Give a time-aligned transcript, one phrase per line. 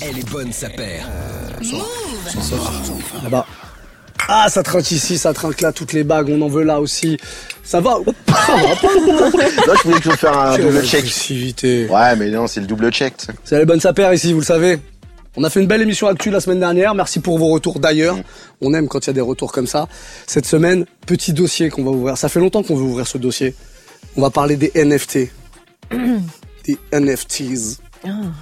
[0.00, 1.06] Elle est bonne, sa paire.
[3.22, 3.46] Là-bas.
[4.28, 7.16] Ah, ça trinque ici, ça trinque là, toutes les bagues, on en veut là aussi.
[7.62, 7.96] Ça va
[8.26, 8.94] Ça va pas
[9.66, 11.00] Là, je voulais que je faire un Quelle double check.
[11.00, 11.86] agressivité.
[11.88, 13.14] Ouais, mais non, c'est le double check.
[13.44, 14.78] C'est les bonnes sapères ici, vous le savez.
[15.36, 16.94] On a fait une belle émission actuelle la semaine dernière.
[16.94, 18.18] Merci pour vos retours d'ailleurs.
[18.60, 19.86] On aime quand il y a des retours comme ça.
[20.26, 22.18] Cette semaine, petit dossier qu'on va ouvrir.
[22.18, 23.54] Ça fait longtemps qu'on veut ouvrir ce dossier.
[24.16, 25.30] On va parler des NFT.
[26.66, 27.80] des NFTs.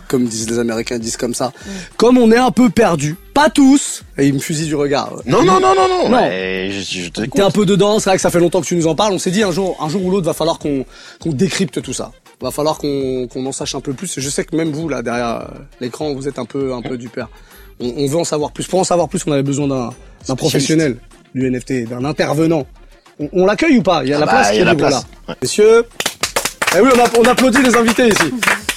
[0.09, 1.52] Comme disent les Américains, ils disent comme ça.
[1.96, 5.13] Comme on est un peu perdu, pas tous, et il me fusille du regard.
[5.26, 6.08] Non, non, non, non, non.
[6.08, 6.17] Non.
[6.17, 7.08] Ouais, je.
[7.08, 9.13] T'es un peu dedans, c'est vrai que ça fait longtemps que tu nous en parles.
[9.13, 10.85] On s'est dit un jour, un jour ou l'autre, va falloir qu'on
[11.21, 12.13] qu'on décrypte tout ça.
[12.40, 14.21] Va falloir qu'on qu'on en sache un peu plus.
[14.21, 16.99] Je sais que même vous là derrière euh, l'écran, vous êtes un peu un peu
[16.99, 17.29] du père.
[17.80, 18.66] On, on veut en savoir plus.
[18.66, 19.91] Pour en savoir plus, on avait besoin d'un
[20.29, 20.96] d'un professionnel
[21.35, 22.66] du NFT, d'un intervenant.
[23.18, 24.02] On, on l'accueille ou pas?
[24.04, 25.02] Il y a Ah la bah, place il qui y a est la libre là.
[25.29, 25.35] Ouais.
[25.41, 25.85] Messieurs,
[26.77, 28.32] eh oui, on, a- on applaudit les invités ici.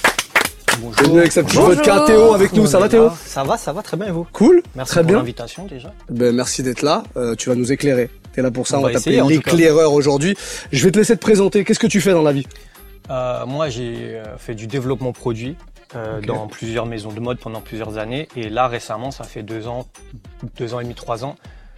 [0.78, 1.02] Bonjour.
[1.08, 1.74] Venu avec sa petite Bonjour.
[1.74, 2.66] vodka, Théo avec nous.
[2.66, 4.62] Ça va Théo Ça va, ça va très bien et vous Cool.
[4.74, 5.16] Merci Très pour bien.
[5.18, 5.92] l'invitation déjà.
[6.08, 7.02] Ben, merci d'être là.
[7.16, 8.08] Euh, tu vas nous éclairer.
[8.32, 8.76] T'es là pour ça.
[8.76, 10.36] On On, va va t'appeler l'éclaireur aujourd'hui.
[10.72, 11.64] Je vais te laisser te présenter.
[11.64, 12.46] Qu'est-ce que tu fais dans la vie?
[13.10, 15.56] Euh, moi, j'ai euh, fait du développement produit
[15.96, 18.28] euh, dans plusieurs maisons de mode pendant plusieurs années.
[18.36, 19.86] Et là, récemment, ça fait deux ans,
[20.56, 21.34] deux ans et demi, trois ans,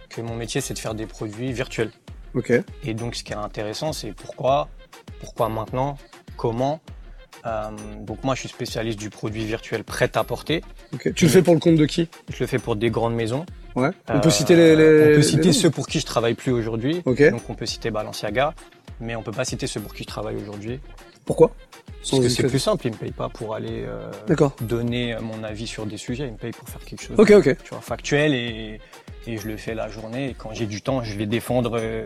[0.09, 1.91] que mon métier, c'est de faire des produits virtuels.
[2.35, 2.53] Ok.
[2.83, 4.67] Et donc, ce qui est intéressant, c'est pourquoi,
[5.19, 5.97] pourquoi maintenant,
[6.37, 6.79] comment?
[7.45, 10.61] Euh, donc, moi, je suis spécialiste du produit virtuel prêt à porter.
[11.15, 12.07] Tu le fais pour le compte de qui?
[12.29, 13.45] Je le fais pour des grandes maisons.
[13.75, 13.89] Ouais.
[14.09, 14.75] On Euh, peut citer les.
[14.75, 17.01] les- On peut citer ceux pour qui je travaille plus aujourd'hui.
[17.05, 17.21] Ok.
[17.31, 18.53] Donc, on peut citer Balenciaga.
[19.01, 20.79] Mais on peut pas citer ceux pour qui je travaille aujourd'hui.
[21.25, 21.51] Pourquoi?
[22.09, 24.11] Parce que c'est plus simple, ils me payent pas pour aller euh,
[24.61, 27.31] donner euh, mon avis sur des sujets, ils me payent pour faire quelque chose Ok,
[27.31, 27.55] ok.
[27.63, 28.79] tu vois, factuel et,
[29.25, 32.05] et je le fais la journée et quand j'ai du temps, je vais défendre euh,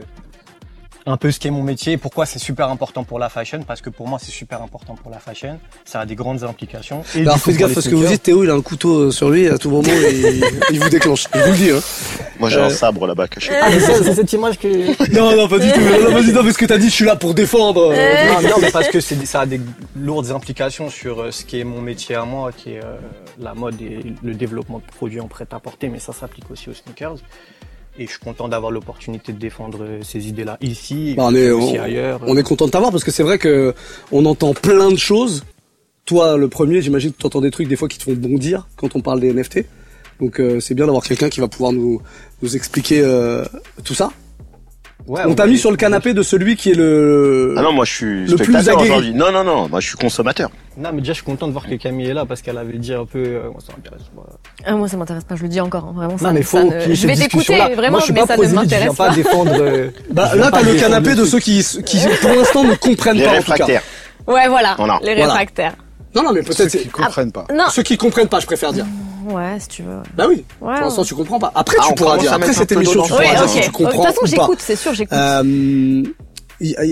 [1.07, 3.81] un peu ce qu'est mon métier et pourquoi c'est super important pour la fashion parce
[3.81, 7.01] que pour moi c'est super important pour la fashion, ça a des grandes implications.
[7.15, 9.03] Et Alors du coup, faites gaffe parce que vous dites Théo, il a un couteau
[9.05, 11.25] euh, sur lui à tout moment et il, il vous déclenche.
[11.33, 11.71] Je vous le dis.
[11.71, 11.79] Hein.
[12.39, 13.51] Moi, j'ai Euh, un sabre là-bas caché.
[13.59, 14.67] Ah, c'est cette image que
[15.15, 15.79] Non, non, pas du tout.
[15.79, 17.93] Non, vas-y, non, parce que t'as dit, je suis là pour défendre.
[17.93, 19.59] euh, non, non, mais parce que c'est- ça a des
[19.95, 22.97] lourdes implications sur euh, ce qui est mon métier à moi, qui est euh,
[23.39, 27.15] la mode et le développement de produits en prêt-à-porter, mais ça s'applique aussi aux sneakers.
[27.99, 31.49] Et je suis content d'avoir l'opportunité de défendre euh, ces idées-là ici, Bah, on est-
[31.49, 32.19] aussi on- ailleurs.
[32.27, 33.73] On est content de t'avoir parce que c'est vrai que
[34.11, 35.43] on entend plein de choses.
[36.05, 38.67] Toi, le premier, j'imagine que tu entends des trucs des fois qui te font bondir
[38.77, 39.65] quand on parle des NFT.
[40.21, 42.01] Donc euh, c'est bien d'avoir quelqu'un qui va pouvoir nous
[42.41, 43.43] nous expliquer euh,
[43.83, 44.11] tout ça.
[45.07, 47.55] Ouais, on t'a mis sur le canapé de celui qui est le.
[47.57, 49.13] Ah non, moi, je suis Le plus spectateur aujourd'hui.
[49.13, 49.69] Non, non, non.
[49.69, 50.49] Moi, je suis consommateur.
[50.77, 52.77] Non, mais déjà, je suis content de voir que Camille est là parce qu'elle avait
[52.77, 54.23] dit un peu, euh, moi, ça m'intéresse pas.
[54.65, 55.85] Ah, moi, ça m'intéresse pas, je le dis encore.
[55.85, 57.99] hein, Vraiment, ça, Non, mais ça faut ne- y ait Je vais t'écouter, vraiment, Moi,
[58.01, 59.15] je suis mais pas ça ne m'intéresse pas pas.
[59.15, 59.55] défendre.
[59.57, 63.23] euh, Bah, là, t'as le canapé de ceux qui, qui pour l'instant ne comprennent Les
[63.23, 63.51] pas en tout cas.
[63.53, 63.83] réfractaires.
[64.27, 64.99] Ouais, voilà, Voilà.
[65.03, 65.75] les réfractaires.
[66.15, 67.45] Non, non, mais peut-être Ceux qui comprennent pas.
[67.55, 68.85] Non, ceux qui comprennent pas, je préfère dire.
[69.27, 69.97] Ouais, si tu veux.
[70.15, 70.37] Bah oui.
[70.37, 71.07] Ouais, Pour l'instant, ouais.
[71.07, 71.51] tu comprends pas.
[71.55, 72.33] Après, Ah, tu pourras dire.
[72.33, 75.13] Après cette émission, tu pourras dire si tu De toute façon, j'écoute, c'est sûr, j'écoute.
[75.17, 76.03] Euh,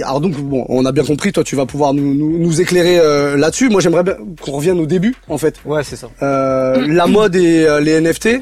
[0.03, 1.31] alors donc bon, on a bien compris.
[1.31, 3.69] Toi, tu vas pouvoir nous, nous, nous éclairer euh, là-dessus.
[3.69, 5.55] Moi, j'aimerais bien qu'on revienne au début, en fait.
[5.65, 6.07] Ouais, c'est ça.
[6.21, 8.41] Euh, la mode et euh, les NFT.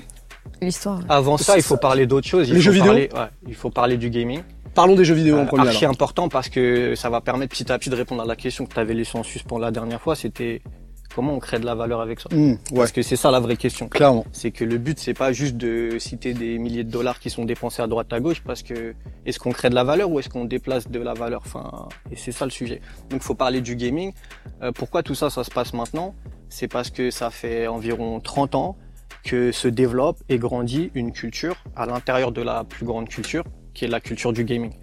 [0.62, 1.00] L'histoire.
[1.10, 2.48] Avant ça, il faut parler d'autre chose.
[2.50, 4.42] Il Les faut jeux vidéo parler- ouais, Il faut parler du gaming.
[4.76, 5.68] Parlons des jeux vidéo en premier.
[5.68, 5.92] archi alors.
[5.94, 8.74] important parce que ça va permettre petit à petit de répondre à la question que
[8.74, 10.16] tu avais laissée en suspens la dernière fois.
[10.16, 10.62] C'était
[11.14, 12.30] comment on crée de la valeur avec ça.
[12.32, 13.88] Mmh, ouais, Parce que c'est ça la vraie question.
[13.88, 14.26] clairement.
[14.32, 17.46] C'est que le but, c'est pas juste de citer des milliers de dollars qui sont
[17.46, 20.30] dépensés à droite à gauche, parce que est-ce qu'on crée de la valeur ou est-ce
[20.30, 21.42] qu'on déplace de la valeur?
[21.46, 22.82] Enfin, et c'est ça le sujet.
[23.10, 24.14] Donc, il faut parler du gaming.
[24.62, 26.16] Euh, pourquoi tout ça, ça se passe maintenant?
[26.50, 28.78] C'est parce que ça fait environ 30 ans
[29.24, 33.44] que se développe et grandit une culture à l'intérieur de la plus grande culture,
[33.74, 34.74] qui est la culture du gaming.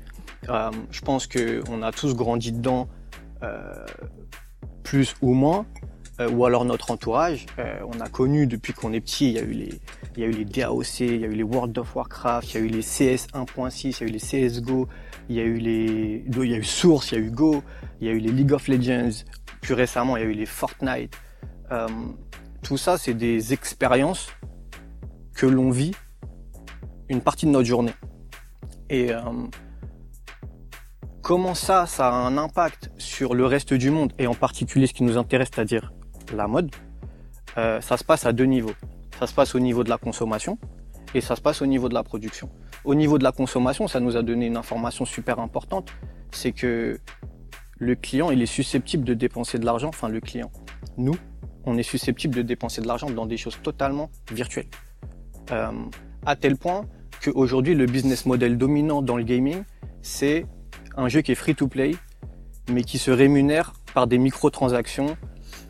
[0.49, 2.89] Euh, je pense que on a tous grandi dedans,
[3.43, 3.85] euh,
[4.83, 5.67] plus ou moins
[6.21, 7.47] euh, ou alors notre entourage.
[7.59, 9.81] Euh, on a connu depuis qu'on est petit, il y a eu les,
[10.17, 12.55] il y a eu les DAOC, il y a eu les World of Warcraft, il
[12.55, 14.89] y a eu les CS 1.6, il y a eu les CSGO,
[15.29, 17.63] il y a eu les, il y a eu Source, il y a eu Go,
[18.01, 19.25] il y a eu les League of Legends.
[19.61, 21.17] Plus récemment, il y a eu les Fortnite.
[21.71, 21.87] Euh,
[22.63, 24.29] tout ça, c'est des expériences
[25.35, 25.93] que l'on vit
[27.09, 27.95] une partie de notre journée.
[28.89, 29.21] Et euh,
[31.23, 34.93] comment ça, ça a un impact sur le reste du monde et en particulier ce
[34.93, 35.93] qui nous intéresse, c'est-à-dire
[36.35, 36.71] la mode,
[37.59, 38.75] euh, ça se passe à deux niveaux.
[39.19, 40.59] Ça se passe au niveau de la consommation
[41.15, 42.49] et ça se passe au niveau de la production.
[42.85, 45.93] Au niveau de la consommation, ça nous a donné une information super importante,
[46.31, 46.99] c'est que
[47.79, 50.51] le client, il est susceptible de dépenser de l'argent, enfin le client,
[50.97, 51.17] nous,
[51.65, 54.69] on est susceptible de dépenser de l'argent dans des choses totalement virtuelles.
[55.51, 55.73] Euh,
[56.25, 56.87] à tel point
[57.23, 59.63] qu'aujourd'hui, le business model dominant dans le gaming,
[60.03, 60.47] c'est
[60.97, 61.93] un jeu qui est free to play,
[62.71, 65.17] mais qui se rémunère par des microtransactions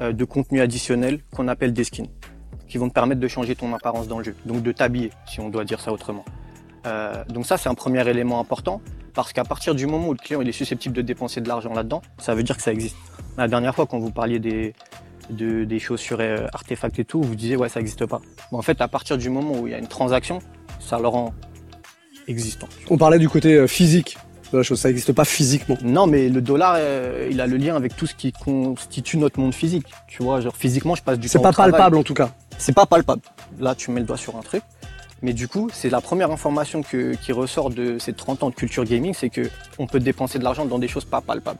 [0.00, 2.08] de contenu additionnel qu'on appelle des skins.
[2.68, 5.40] qui vont te permettre de changer ton apparence dans le jeu, donc de t'habiller, si
[5.40, 6.24] on doit dire ça autrement.
[6.86, 8.80] Euh, donc ça, c'est un premier élément important,
[9.12, 12.00] parce qu'à partir du moment où le client est susceptible de dépenser de l'argent là-dedans,
[12.18, 12.96] ça veut dire que ça existe.
[13.36, 14.72] La dernière fois, quand vous parliez des,
[15.30, 18.20] de- des chaussures euh, artefacts et tout, vous disiez ouais, ça n'existe pas.
[18.52, 20.38] Mais en fait, à partir du moment où il y a une transaction,
[20.78, 21.34] ça le rend
[22.28, 22.68] existant.
[22.88, 24.16] On parlait du côté euh, physique
[24.58, 25.76] la chose, ça n'existe pas physiquement.
[25.82, 29.38] Non, mais le dollar, euh, il a le lien avec tout ce qui constitue notre
[29.40, 29.86] monde physique.
[30.08, 31.72] Tu vois, genre physiquement, je passe du temps C'est au pas travail.
[31.72, 32.30] palpable en tout cas.
[32.58, 33.22] C'est pas palpable.
[33.58, 34.62] Là, tu mets le doigt sur un truc.
[35.22, 38.54] Mais du coup, c'est la première information que- qui ressort de ces 30 ans de
[38.54, 39.42] culture gaming, c'est que
[39.78, 41.58] on peut dépenser de l'argent dans des choses pas palpables.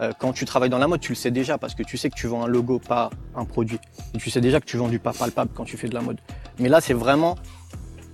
[0.00, 2.10] Euh, quand tu travailles dans la mode, tu le sais déjà parce que tu sais
[2.10, 3.78] que tu vends un logo, pas un produit.
[4.14, 6.00] Et tu sais déjà que tu vends du pas palpable quand tu fais de la
[6.00, 6.18] mode.
[6.58, 7.36] Mais là, c'est vraiment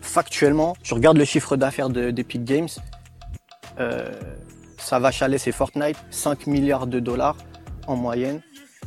[0.00, 0.76] factuellement.
[0.82, 2.68] Tu regardes le chiffre d'affaires de- d'Epic Games,
[3.80, 4.08] euh,
[4.78, 7.36] ça va chaler, c'est Fortnite, 5 milliards de dollars
[7.86, 8.40] en moyenne.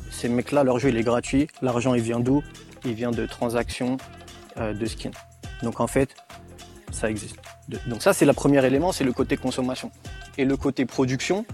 [0.09, 1.47] Ces mecs-là, leur jeu, il est gratuit.
[1.61, 2.43] L'argent, il vient d'où?
[2.85, 3.97] Il vient de transactions
[4.57, 5.11] euh, de skins.
[5.63, 6.15] Donc en fait,
[6.91, 7.37] ça existe.
[7.87, 9.91] Donc ça, c'est le premier élément, c'est le côté consommation.
[10.37, 11.45] Et le côté production,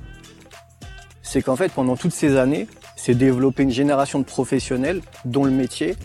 [1.22, 5.51] c'est qu'en fait, pendant toutes ces années, c'est développé une génération de professionnels dont le
[5.51, 5.95] métier,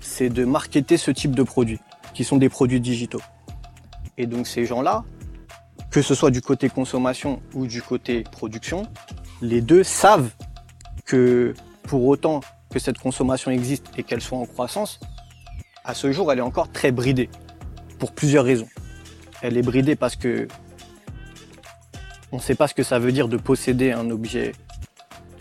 [0.00, 1.80] c'est de marketer ce type de produits,
[2.14, 3.20] qui sont des produits digitaux.
[4.16, 5.04] Et donc ces gens-là,
[5.90, 8.84] que ce soit du côté consommation ou du côté production,
[9.42, 10.30] les deux savent
[11.04, 12.40] que pour autant
[12.70, 15.00] que cette consommation existe et qu'elle soit en croissance,
[15.84, 17.28] à ce jour, elle est encore très bridée,
[17.98, 18.68] pour plusieurs raisons.
[19.42, 20.46] Elle est bridée parce que
[22.32, 24.52] on ne sait pas ce que ça veut dire de posséder un objet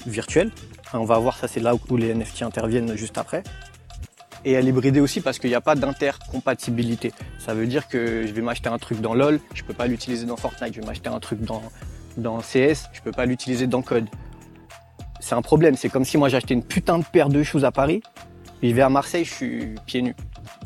[0.07, 0.51] virtuel.
[0.94, 3.44] On va voir, ça c'est là où les NFT interviennent juste après.
[4.45, 7.12] Et elle est bridée aussi parce qu'il n'y a pas d'intercompatibilité.
[7.39, 10.25] Ça veut dire que je vais m'acheter un truc dans LoL, je peux pas l'utiliser
[10.25, 10.74] dans Fortnite.
[10.74, 11.62] Je vais m'acheter un truc dans,
[12.18, 14.07] dans CS, je peux pas l'utiliser dans Code.
[15.19, 15.75] C'est un problème.
[15.75, 18.01] C'est comme si moi j'achetais une putain de paire de shoes à Paris,
[18.62, 20.15] et je vais à Marseille, je suis pieds nus.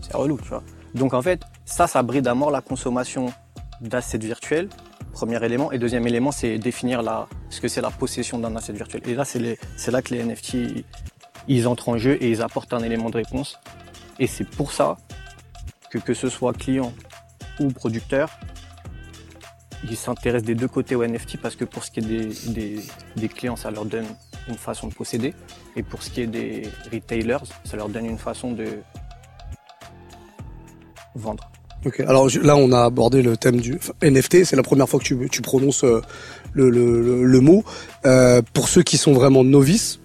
[0.01, 0.63] C'est relou, tu vois.
[0.95, 3.27] Donc en fait, ça, ça bride à mort la consommation
[3.81, 4.69] d'assets virtuels.
[5.11, 5.71] Premier élément.
[5.71, 9.01] Et deuxième élément, c'est définir la, ce que c'est la possession d'un asset virtuel.
[9.07, 10.85] Et là, c'est là que les NFT,
[11.47, 13.59] ils- entrent en jeu et ils apportent un élément de réponse.
[14.19, 14.97] Et c'est pour ça
[15.89, 16.93] que que ce soit client
[17.59, 18.29] ou producteur,
[19.89, 22.03] ils s'intéressent des deux côtés au NFT parce que pour ce qui est
[22.47, 22.79] des,
[23.15, 24.05] des, clients, ça leur donne
[24.47, 25.33] une façon de posséder.
[25.75, 28.65] Et pour ce qui est des retailers, ça leur donne une façon de
[31.15, 31.49] vendre.
[31.85, 31.99] Ok.
[32.01, 34.45] Alors là, on a abordé le thème du NFT.
[34.45, 36.01] C'est la première fois que tu, tu prononces euh,
[36.53, 37.63] le, le mot.
[38.05, 39.99] Euh, pour ceux qui sont vraiment novices,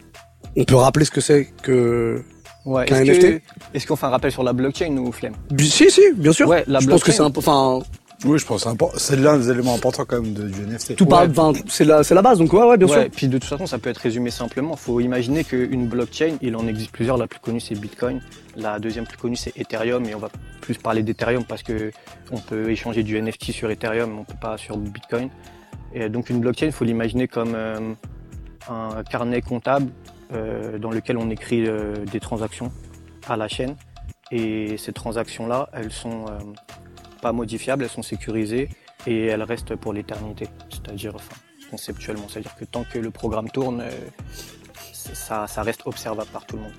[0.57, 2.23] on peut rappeler ce que c'est que.
[2.65, 3.43] Ouais, Qu'un est-ce que- NFT?
[3.75, 6.49] Est-ce qu'on fait un rappel sur la blockchain ou flemme Si, si, bien sûr.
[6.49, 7.13] Ouais, la je pense que blockchain.
[7.13, 7.39] c'est un peu.
[7.41, 7.81] Enfin,
[8.27, 10.97] Oui, je pense que c'est l'un des éléments importants quand même de, du NFT.
[10.97, 11.31] tout parle.
[11.69, 12.39] C'est la, c'est la base.
[12.39, 13.11] Donc ouais, ouais, bien ouais, sûr.
[13.15, 14.77] Puis de toute façon, ça peut être résumé simplement.
[14.77, 17.17] faut imaginer qu'une blockchain, il en existe plusieurs.
[17.17, 18.21] La plus connue, c'est Bitcoin.
[18.57, 20.05] La deuxième plus connue, c'est Ethereum.
[20.07, 20.29] Et on va
[20.61, 21.91] plus parler d'Ethereum parce que
[22.33, 25.31] on peut échanger du NFT sur Ethereum, mais on peut pas sur Bitcoin.
[25.95, 27.93] Et donc une blockchain, il faut l'imaginer comme euh,
[28.69, 29.87] un carnet comptable
[30.31, 32.73] dans lequel on écrit euh, des transactions
[33.29, 33.77] à la chaîne.
[34.31, 36.39] Et ces transactions-là, elles sont euh,
[37.23, 38.69] pas modifiables, elles sont sécurisées
[39.07, 40.49] et elles restent pour l'éternité.
[40.71, 41.35] C'est-à-dire, enfin,
[41.71, 43.91] conceptuellement, c'est-à-dire que tant que le programme tourne, euh,
[45.15, 46.73] ça, reste observable par tout le monde.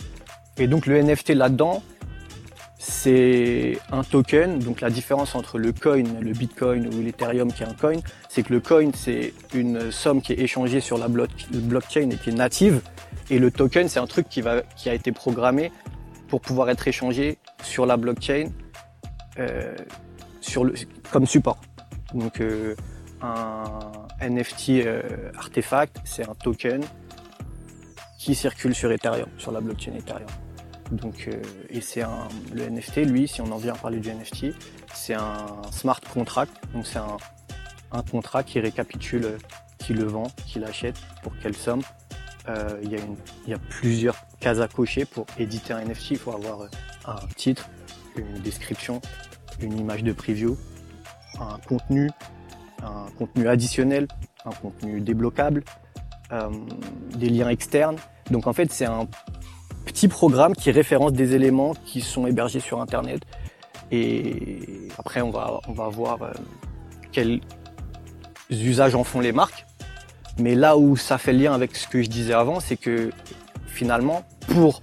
[0.57, 1.81] Et donc le NFT là-dedans,
[2.78, 4.60] c'est un token.
[4.60, 8.44] Donc la différence entre le coin, le bitcoin ou l'ethereum qui est un coin, c'est
[8.44, 12.29] que le coin c'est une somme qui est échangée sur la bloc- blockchain et qui
[12.29, 12.82] est native.
[13.29, 15.71] Et le token c'est un truc qui, a été programmé
[16.27, 18.50] pour pouvoir être échangé sur la blockchain
[19.39, 19.75] euh,
[21.12, 21.59] comme support.
[22.13, 22.75] Donc euh,
[23.21, 23.77] un
[24.21, 26.83] NFT euh, artefact, c'est un token
[28.17, 30.27] qui circule sur Ethereum, sur la blockchain Ethereum.
[30.91, 31.29] Donc,
[31.69, 34.55] et c'est un, le NFT, lui, si on en vient à parler du NFT,
[34.93, 36.51] c'est un smart contract.
[36.74, 39.38] Donc, c'est un, contrat qui récapitule
[39.77, 41.81] qui le vend, qui l'achète, pour quelle somme?
[42.48, 42.91] Euh, il,
[43.48, 46.12] y a plusieurs cases à cocher pour éditer un NFT.
[46.12, 46.67] Il faut avoir euh,
[47.05, 47.69] un titre,
[48.15, 49.01] une description,
[49.62, 50.58] une image de preview,
[51.39, 52.10] un contenu,
[52.81, 54.08] un contenu additionnel,
[54.46, 55.63] un contenu débloquable,
[56.31, 56.50] euh,
[57.15, 57.98] des liens externes.
[58.31, 59.08] Donc en fait, c'est un
[59.86, 63.22] petit programme qui référence des éléments qui sont hébergés sur Internet.
[63.91, 66.19] Et après, on va, voir
[67.12, 67.41] quels
[68.51, 69.65] usages en font les marques.
[70.39, 73.12] Mais là où ça fait lien avec ce que je disais avant, c'est que
[73.67, 74.81] finalement, pour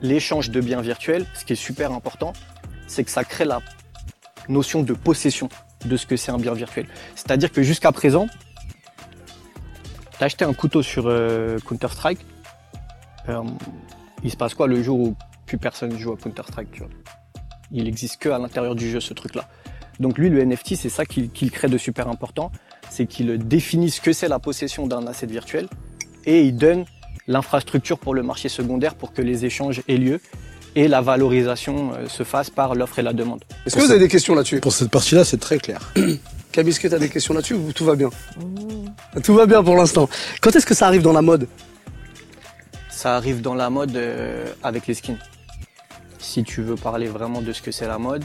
[0.00, 2.32] l'échange de biens virtuels, ce qui est super important,
[2.86, 3.60] c'est que ça crée la
[4.48, 5.48] notion de possession
[5.84, 6.86] de ce que c'est un bien virtuel.
[7.14, 8.26] C'est-à-dire que jusqu'à présent,
[10.18, 12.20] tu acheté un couteau sur euh, Counter-Strike,
[13.28, 13.42] euh,
[14.22, 15.16] il se passe quoi le jour où
[15.46, 16.82] plus personne joue à Counter-Strike.
[17.72, 19.48] Il existe que à l'intérieur du jeu, ce truc-là.
[20.00, 22.52] Donc lui, le NFT, c'est ça qu'il crée de super important,
[22.90, 25.68] c'est qu'il définit ce que c'est la possession d'un asset virtuel
[26.24, 26.84] et il donne
[27.28, 30.20] l'infrastructure pour le marché secondaire pour que les échanges aient lieu
[30.74, 33.42] et la valorisation euh, se fasse par l'offre et la demande.
[33.64, 34.60] Est-ce que vous avez des questions là-dessus?
[34.60, 35.80] Pour cette partie-là, c'est très clair.
[36.52, 38.10] Camille, est-ce que t'as des questions là-dessus ou tout va bien?
[39.22, 40.08] Tout va bien pour l'instant.
[40.40, 41.48] Quand est-ce que ça arrive dans la mode?
[42.90, 45.18] Ça arrive dans la mode euh, avec les skins.
[46.18, 48.24] Si tu veux parler vraiment de ce que c'est la mode,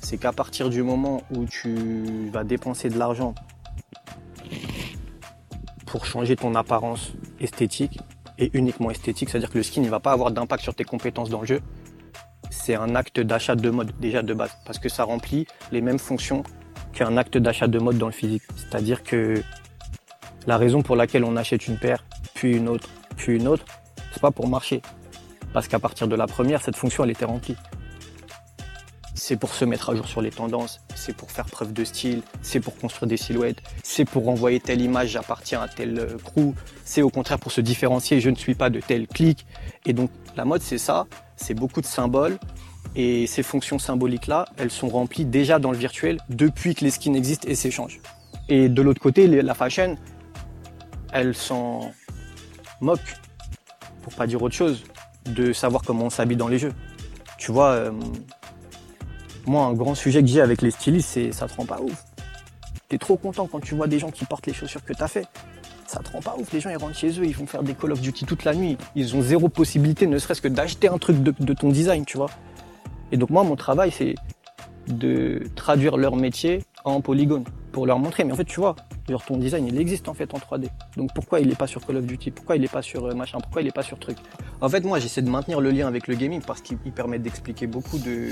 [0.00, 3.34] c'est qu'à partir du moment où tu vas dépenser de l'argent
[5.86, 7.98] pour changer ton apparence esthétique
[8.38, 11.30] et uniquement esthétique, c'est-à-dire que le skin ne va pas avoir d'impact sur tes compétences
[11.30, 11.60] dans le jeu,
[12.50, 15.98] c'est un acte d'achat de mode déjà de base parce que ça remplit les mêmes
[15.98, 16.42] fonctions
[16.92, 18.42] qu'un acte d'achat de mode dans le physique.
[18.56, 19.42] C'est-à-dire que
[20.46, 22.04] la raison pour laquelle on achète une paire,
[22.34, 23.64] puis une autre, puis une autre,
[24.12, 24.82] c'est pas pour marcher.
[25.52, 27.56] Parce qu'à partir de la première, cette fonction, elle était remplie.
[29.22, 32.22] C'est pour se mettre à jour sur les tendances, c'est pour faire preuve de style,
[32.40, 36.54] c'est pour construire des silhouettes, c'est pour envoyer telle image, j'appartiens à tel euh, crew,
[36.86, 39.44] c'est au contraire pour se différencier, je ne suis pas de tel clic.
[39.84, 42.38] Et donc la mode, c'est ça, c'est beaucoup de symboles.
[42.96, 47.14] Et ces fonctions symboliques-là, elles sont remplies déjà dans le virtuel depuis que les skins
[47.14, 48.00] existent et s'échangent.
[48.48, 49.96] Et de l'autre côté, la fashion,
[51.12, 51.92] elle s'en
[52.80, 53.16] moque,
[54.02, 54.82] pour pas dire autre chose,
[55.26, 56.72] de savoir comment on s'habille dans les jeux.
[57.36, 57.92] Tu vois, euh,
[59.46, 62.04] moi, un grand sujet que j'ai avec les stylistes, c'est ça te rend pas ouf.
[62.88, 65.26] T'es trop content quand tu vois des gens qui portent les chaussures que t'as fait.
[65.86, 66.52] Ça te rend pas ouf.
[66.52, 68.54] Les gens, ils rentrent chez eux, ils vont faire des Call of Duty toute la
[68.54, 68.76] nuit.
[68.94, 72.30] Ils ont zéro possibilité, ne serait-ce que d'acheter un truc de, ton design, tu vois.
[73.12, 74.14] Et donc, moi, mon travail, c'est
[74.88, 78.24] de traduire leur métier en polygone pour leur montrer.
[78.24, 78.76] Mais en fait, tu vois,
[79.08, 80.68] genre ton design, il existe en fait en 3D.
[80.96, 82.30] Donc pourquoi il n'est pas sur Call of Duty?
[82.32, 83.38] Pourquoi il n'est pas sur euh, machin?
[83.40, 84.16] Pourquoi il n'est pas sur truc?
[84.60, 87.18] En fait, moi, j'essaie de maintenir le lien avec le gaming parce qu'il il permet
[87.18, 88.28] d'expliquer beaucoup de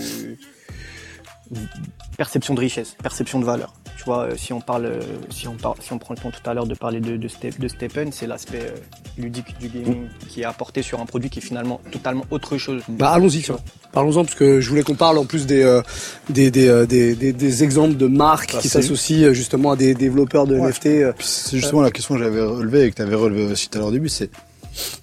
[2.17, 3.73] perception de richesse, perception de valeur.
[3.97, 5.01] Tu vois, euh, si on parle, euh,
[5.31, 7.29] si on parle, si on prend le temps tout à l'heure de parler de, de,
[7.29, 8.77] Step, de Stepen, c'est l'aspect euh,
[9.17, 12.83] ludique du gaming qui est apporté sur un produit qui est finalement totalement autre chose.
[12.89, 13.45] Bah allons-y.
[13.93, 15.83] Parlons-en parce que je voulais qu'on parle en plus des euh,
[16.31, 20.57] des, des, des, des, des exemples de marques qui s'associent justement à des développeurs de
[20.59, 20.71] Ouais.
[20.71, 21.21] NFT.
[21.21, 23.81] C'est justement la question que j'avais relevée et que tu avais relevée aussi tout à
[23.81, 24.31] l'heure au début, c'est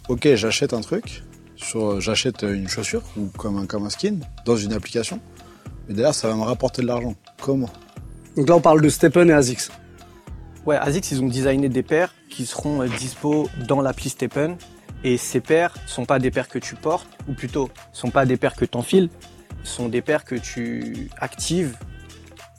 [0.09, 1.23] ok, j'achète un truc,
[1.55, 5.19] sur, j'achète une chaussure ou comme un, comme un skin dans une application,
[5.87, 7.15] mais derrière ça va me rapporter de l'argent.
[7.41, 7.69] Comment?
[8.35, 9.71] Donc là, on parle de Stepen et Azix.
[10.65, 14.57] Ouais, ASICS, ils ont designé des paires qui seront euh, dispo dans l'appli Stepen.
[15.03, 18.37] Et ces paires sont pas des paires que tu portes, ou plutôt, sont pas des
[18.37, 19.09] paires que tu enfiles,
[19.63, 21.77] sont des paires que tu actives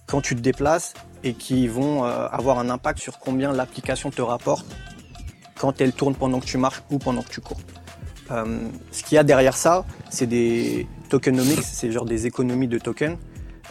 [0.07, 4.23] quand tu te déplaces et qui vont euh, avoir un impact sur combien l'application te
[4.23, 4.67] rapporte
[5.59, 7.61] quand elle tourne pendant que tu marches ou pendant que tu cours.
[8.31, 12.79] Euh, ce qu'il y a derrière ça, c'est des tokenomics, c'est genre des économies de
[12.79, 13.17] tokens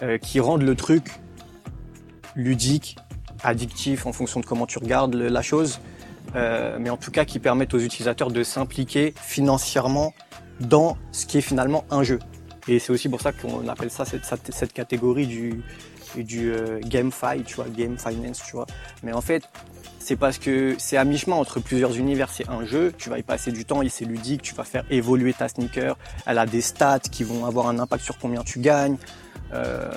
[0.01, 1.19] euh, qui rendent le truc
[2.35, 2.97] ludique,
[3.43, 5.79] addictif en fonction de comment tu regardes la chose,
[6.35, 10.13] euh, mais en tout cas qui permettent aux utilisateurs de s'impliquer financièrement
[10.59, 12.19] dans ce qui est finalement un jeu.
[12.67, 15.61] Et c'est aussi pour ça qu'on appelle ça cette, catégorie du,
[16.17, 18.65] du euh, GameFi, tu vois, Game Finance, tu vois.
[19.03, 19.43] Mais en fait,
[20.05, 22.29] c'est parce que c'est à mi-chemin entre plusieurs univers.
[22.29, 24.85] C'est un jeu, tu vas y passer du temps, et c'est ludique, tu vas faire
[24.91, 25.97] évoluer ta sneaker.
[26.27, 28.97] Elle a des stats qui vont avoir un impact sur combien tu gagnes.
[29.51, 29.89] Euh,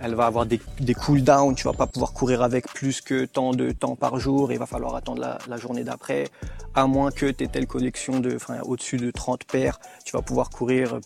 [0.00, 0.60] elle va avoir des,
[0.94, 4.58] cooldowns, tu vas pas pouvoir courir avec plus que tant de temps par jour, il
[4.60, 6.28] va falloir attendre la, journée d'après,
[6.76, 10.50] à moins que tu aies telle collection de, au-dessus de 30 paires, tu vas pouvoir
[10.50, 11.00] courir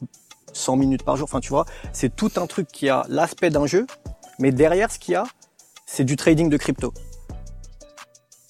[0.53, 1.65] 100 minutes par jour, enfin, tu vois,
[1.95, 3.87] c'est tout un truc qui a l'aspect d'un jeu,
[4.39, 5.25] mais derrière ce qu'il y a,
[5.87, 6.93] c'est du trading de crypto.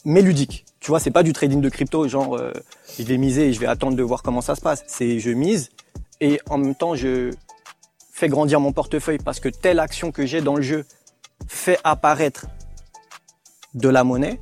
[0.04, 0.64] Mais ludique.
[0.80, 2.52] Tu vois, c'est pas du trading de crypto, genre, euh,
[2.98, 4.82] je vais miser et je vais attendre de voir comment ça se passe.
[4.88, 5.70] C'est je mise
[6.20, 7.30] et en même temps je
[8.12, 10.84] fais grandir mon portefeuille parce que telle action que j'ai dans le jeu
[11.48, 12.46] fait apparaître
[13.74, 14.40] de la monnaie.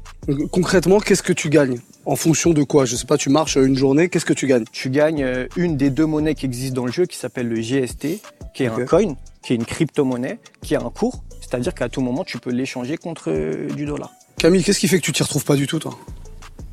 [0.50, 2.84] Concrètement, qu'est-ce que tu gagnes En fonction de quoi?
[2.84, 4.64] Je sais pas, tu marches une journée, qu'est-ce que tu gagnes?
[4.72, 7.60] Tu gagnes euh, une des deux monnaies qui existent dans le jeu qui s'appelle le
[7.60, 8.20] GST,
[8.54, 11.22] qui est un coin, qui est une crypto-monnaie, qui a un cours.
[11.40, 14.10] C'est-à-dire qu'à tout moment, tu peux l'échanger contre euh, du dollar.
[14.40, 15.94] Camille, qu'est-ce qui fait que tu t'y retrouves pas du tout, toi?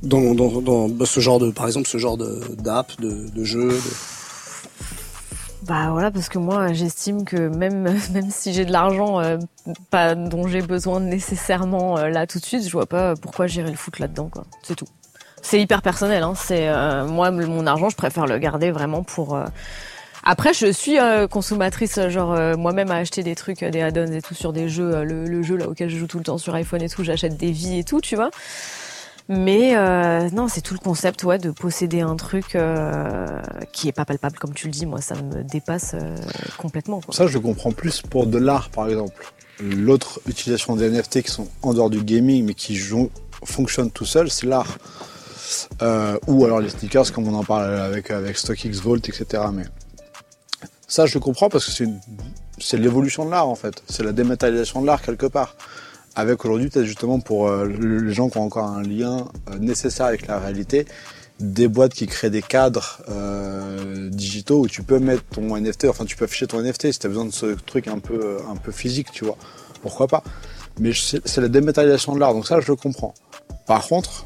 [0.02, 3.68] Dans, bah, ce genre de, par exemple, ce genre de d'app, de, de jeu.
[3.68, 3.82] de-
[5.64, 7.82] Bah voilà, parce que moi, j'estime que même
[8.14, 9.38] même si j'ai de l'argent euh,
[9.92, 13.72] pas dont j'ai besoin nécessairement euh, là tout de suite, je vois pas pourquoi j'irais
[13.72, 14.46] le foutre là-dedans, quoi.
[14.64, 14.88] C'est tout.
[15.42, 16.36] C'est hyper personnel, hein.
[16.38, 19.38] C'est euh, moi mon argent, je préfère le garder vraiment pour.
[20.30, 24.12] Après, je suis euh, consommatrice, euh, genre euh, moi-même à acheter des trucs, des add-ons
[24.12, 26.54] et tout sur des jeux, le, jeu là auquel je joue tout le temps sur
[26.54, 28.30] iPhone et tout, j'achète des vies et tout, tu vois.
[29.30, 29.76] Mais
[30.32, 32.58] non, c'est tout le concept, ouais, de posséder un truc
[33.72, 34.86] qui est pas palpable, comme tu le dis.
[34.86, 35.96] Moi, ça me dépasse
[36.58, 37.02] complètement.
[37.10, 39.34] Ça, je comprends plus pour de l'art, par exemple.
[39.62, 42.80] L'autre utilisation des NFT qui sont en dehors du gaming, mais qui
[43.44, 44.78] fonctionnent tout seuls, c'est l'art.
[46.28, 49.44] Ou alors les sneakers, comme on en parle avec, avec StockX Vault, etc.
[49.54, 49.64] Mais
[50.88, 52.00] ça, je le comprends parce que c'est une-
[52.60, 53.84] c'est l'évolution de l'art, en fait.
[53.90, 55.56] C'est la dématérialisation de l'art, quelque part.
[56.16, 60.08] Avec aujourd'hui, peut-être justement pour euh, les gens qui ont encore un lien euh, nécessaire
[60.08, 60.88] avec la réalité,
[61.40, 66.06] des boîtes qui créent des cadres euh, digitaux où tu peux mettre ton NFT, enfin
[66.06, 68.56] tu peux afficher ton NFT si tu as besoin de ce truc un peu, un
[68.56, 69.38] peu physique, tu vois.
[69.84, 70.24] Pourquoi pas?
[70.80, 73.14] Mais c'est c'est la dématérialisation de l'art, donc ça je le comprends.
[73.68, 74.26] Par contre,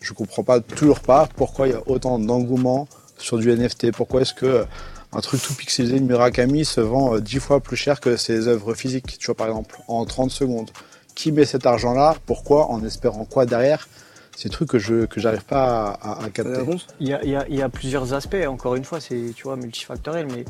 [0.00, 3.90] je comprends pas toujours pas pourquoi il y a autant d'engouement sur du NFT.
[3.92, 4.64] Pourquoi est-ce que euh,
[5.12, 8.48] un truc tout pixelisé de Murakami se vend euh, dix fois plus cher que ses
[8.48, 10.70] œuvres physiques, tu vois par exemple, en 30 secondes.
[11.14, 12.16] Qui met cet argent-là?
[12.24, 12.70] Pourquoi?
[12.70, 13.88] En espérant quoi derrière?
[14.34, 16.62] C'est des trucs que je que j'arrive pas à, à- à capter.
[17.00, 19.32] Il y a, il y a- il y a plusieurs aspects, encore une fois, c'est
[19.36, 20.46] tu vois multifactoriel, mais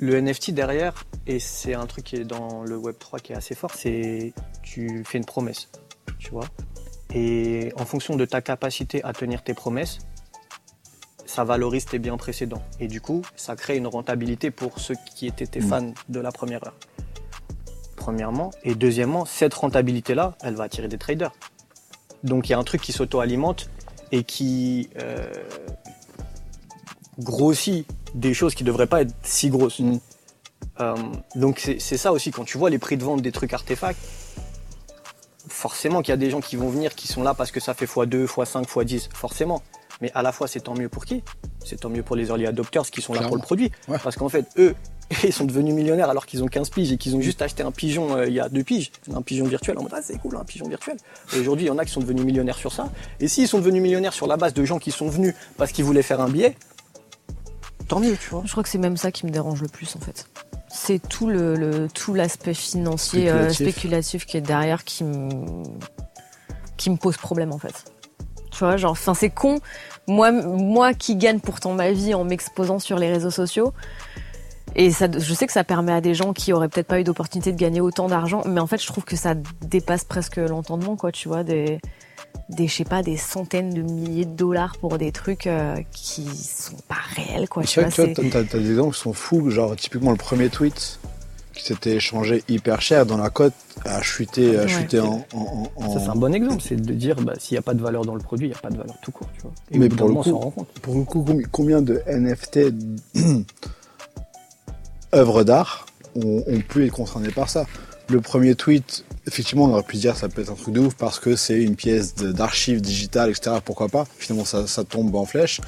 [0.00, 3.36] le NFT derrière, et c'est un truc qui est dans le Web 3 qui est
[3.36, 4.32] assez fort, c'est
[4.62, 5.68] tu fais une promesse,
[6.18, 6.44] tu vois.
[7.14, 9.98] Et en fonction de ta capacité à tenir tes promesses,
[11.36, 12.62] ça valorise tes biens précédents.
[12.80, 15.68] Et du coup, ça crée une rentabilité pour ceux qui étaient tes Mm.
[15.68, 16.74] fans de la première heure.
[17.94, 18.50] Premièrement.
[18.64, 21.32] Et deuxièmement, cette rentabilité-là, elle va attirer des traders.
[22.24, 23.68] Donc il y a un truc qui s'auto-alimente
[24.12, 25.26] et qui euh,
[27.18, 29.80] grossit des choses qui devraient pas être si grosses.
[29.80, 29.98] Mm.
[30.80, 30.94] Euh,
[31.34, 34.00] donc c'est c'est ça aussi, quand tu vois les prix de vente des trucs artefacts,
[35.48, 37.74] forcément qu'il y a des gens qui vont venir, qui sont là parce que ça
[37.74, 39.60] fait x2, x5, x10, forcément.
[40.00, 41.22] Mais à la fois, c'est tant mieux pour qui?
[41.64, 43.70] C'est tant mieux pour les early adopters qui sont là pour le produit.
[43.88, 43.98] Ouais.
[44.02, 44.74] Parce qu'en fait, eux,
[45.24, 47.70] ils sont devenus millionnaires alors qu'ils ont 15 piges et qu'ils ont juste acheté un
[47.70, 50.36] pigeon euh, il y a deux piges, un pigeon virtuel en mode ah c'est cool
[50.36, 50.96] un pigeon virtuel.
[51.38, 52.90] Aujourd'hui il y en a qui sont devenus millionnaires sur ça.
[53.20, 55.84] Et s'ils sont devenus millionnaires sur la base de gens qui sont venus parce qu'ils
[55.84, 56.56] voulaient faire un billet,
[57.88, 58.42] tant mieux tu vois.
[58.44, 60.26] Je crois que c'est même ça qui me dérange le plus en fait.
[60.68, 63.74] C'est tout le, le- tout l'aspect financier euh, Spéculatif.
[63.76, 65.28] spéculatif qui est derrière qui me
[66.76, 67.84] qui me pose problème en fait.
[68.56, 69.60] Tu vois, genre, enfin c'est con.
[70.08, 73.74] Moi, moi qui gagne pourtant ma vie en m'exposant sur les réseaux sociaux.
[74.74, 77.04] Et ça, je sais que ça permet à des gens qui auraient peut-être pas eu
[77.04, 80.96] d'opportunité de gagner autant d'argent, mais en fait, je trouve que ça dépasse presque l'entendement,
[80.96, 81.12] quoi.
[81.12, 81.80] Tu vois, des,
[82.48, 86.26] des, je sais pas, des centaines de milliers de dollars pour des trucs euh, qui
[86.26, 87.62] sont pas réels, quoi.
[87.64, 90.98] Tu vois, t'as, des exemples qui sont fous, genre typiquement le premier tweet
[91.56, 94.68] qui s'était échangé hyper cher dans la cote a chuté, a Ouais.
[94.68, 97.58] chuté en, en, en- Ça c'est un bon exemple, c'est de dire bah, s'il n'y
[97.58, 99.28] a pas de valeur dans le produit, il n'y a pas de valeur tout court.
[99.34, 99.50] Tu vois.
[99.72, 100.68] Et Mais pour le moment, coup- on s'en rend compte.
[100.82, 102.72] Pour le coup, combi- combien de NFT
[105.14, 107.66] œuvres d'art ont, ont pu être concernés par ça?
[108.08, 110.80] Le premier tweet, effectivement, on aurait pu se dire ça peut être un truc de
[110.80, 113.56] ouf parce que c'est une pièce de- d'archive digitale, etc.
[113.64, 114.06] Pourquoi pas?
[114.18, 115.60] Finalement, ça, ça tombe en flèche.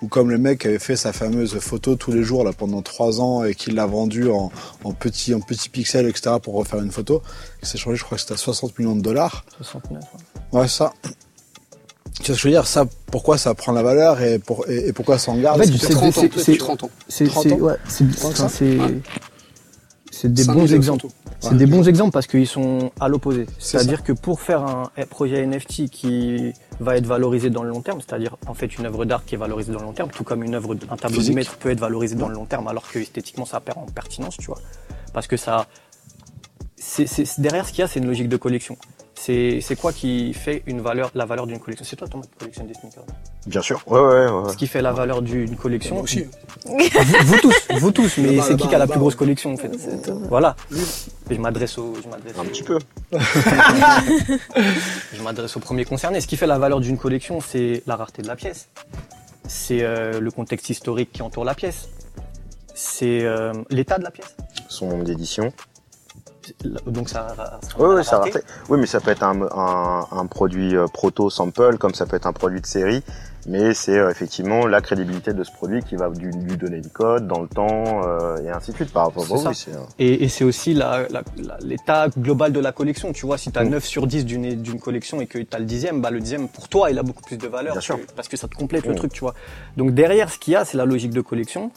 [0.00, 2.80] Ou comme le mec qui avait fait sa fameuse photo tous les jours là pendant
[2.80, 4.50] trois ans et qui l'a vendue en,
[4.84, 6.36] en petits en petits pixels, etc.
[6.42, 7.22] pour refaire une photo.
[7.62, 9.44] Il s'est changé, je crois que c'était à 60 millions de dollars.
[9.60, 10.02] 69.
[10.52, 10.60] ouais.
[10.60, 10.92] Ouais, ça.
[11.02, 11.14] Tu vois
[12.20, 12.66] ce que je veux dire?
[12.66, 15.60] Ça, pourquoi ça prend la valeur et, pour, et, et pourquoi ça en garde?
[15.60, 16.90] En fait, c'est- c'est- 30 ans, c'est- peut-être c'est- 30 ans?
[17.08, 17.56] C'est 30 c'est- ans?
[17.56, 18.04] ouais, c'est-
[18.48, 19.00] c'est- Ouais.
[20.22, 21.06] C'est des 5 bons 000 exemples.
[21.40, 21.56] C'est Ouais.
[21.56, 23.46] des bons exemples parce qu'ils sont à l'opposé.
[23.58, 27.80] C'est C'est-à-dire que pour faire un projet NFT qui va être valorisé dans le long
[27.82, 30.22] terme, c'est-à-dire en fait une œuvre d'art qui est valorisée dans le long terme, tout
[30.24, 31.32] comme une œuvre, un tableau Physique.
[31.32, 33.86] de maître peut être valorisé dans le long terme, alors que esthétiquement ça perd en
[33.86, 34.60] pertinence, tu vois.
[35.12, 35.66] Parce que ça,
[36.76, 38.76] c'est- derrière ce qu'il y a, c'est une logique de collection.
[39.24, 41.84] C'est c'est quoi qui fait une valeur, la valeur d'une collection?
[41.88, 43.04] C'est toi, Thomas, qui collectionne des sneakers.
[43.46, 43.80] Bien sûr.
[43.86, 44.50] Ouais, ouais, ouais.
[44.50, 45.94] Ce qui fait la valeur d'une collection.
[45.94, 46.26] Moi aussi.
[46.66, 46.78] Vous,
[47.26, 49.70] vous tous, vous tous, mais c'est qui qui a la plus grosse collection en fait?
[50.28, 50.56] Voilà.
[51.30, 52.78] Je m'adresse au, je m'adresse Un au- petit peu.
[55.12, 56.20] je m'adresse au premier concerné.
[56.20, 58.68] Ce qui fait la valeur d'une collection, c'est la rareté de la pièce.
[59.46, 61.88] C'est euh, le contexte historique qui entoure la pièce.
[62.74, 64.34] C'est euh, l'état de la pièce.
[64.68, 65.52] Son nombre d'éditions.
[66.86, 67.34] Donc ça.
[67.36, 68.22] ça- Oui, oui, ça.
[68.68, 72.16] Oui, mais ça peut être un, un, un produit euh, proto sample, comme ça peut
[72.16, 73.02] être un produit de série.
[73.48, 77.26] Mais c'est euh, effectivement la crédibilité de ce produit qui va lui, donner une code
[77.26, 78.92] dans le temps euh, et ainsi de suite.
[78.92, 82.70] Par rapport oui, euh, Et, et c'est aussi la- la- la- l'état global de la
[82.70, 83.12] collection.
[83.12, 83.70] Tu vois, si tu as Mm.
[83.70, 86.68] 9 sur 10 d'une collection et que tu as le dixième, bah le dixième, pour
[86.68, 87.98] toi, il a beaucoup plus de valeur Bien sûr.
[88.14, 88.96] parce que ça te complète le Mm.
[88.96, 89.34] truc, tu vois.
[89.76, 91.72] Donc derrière, ce qu'il y a, c'est la logique de collection.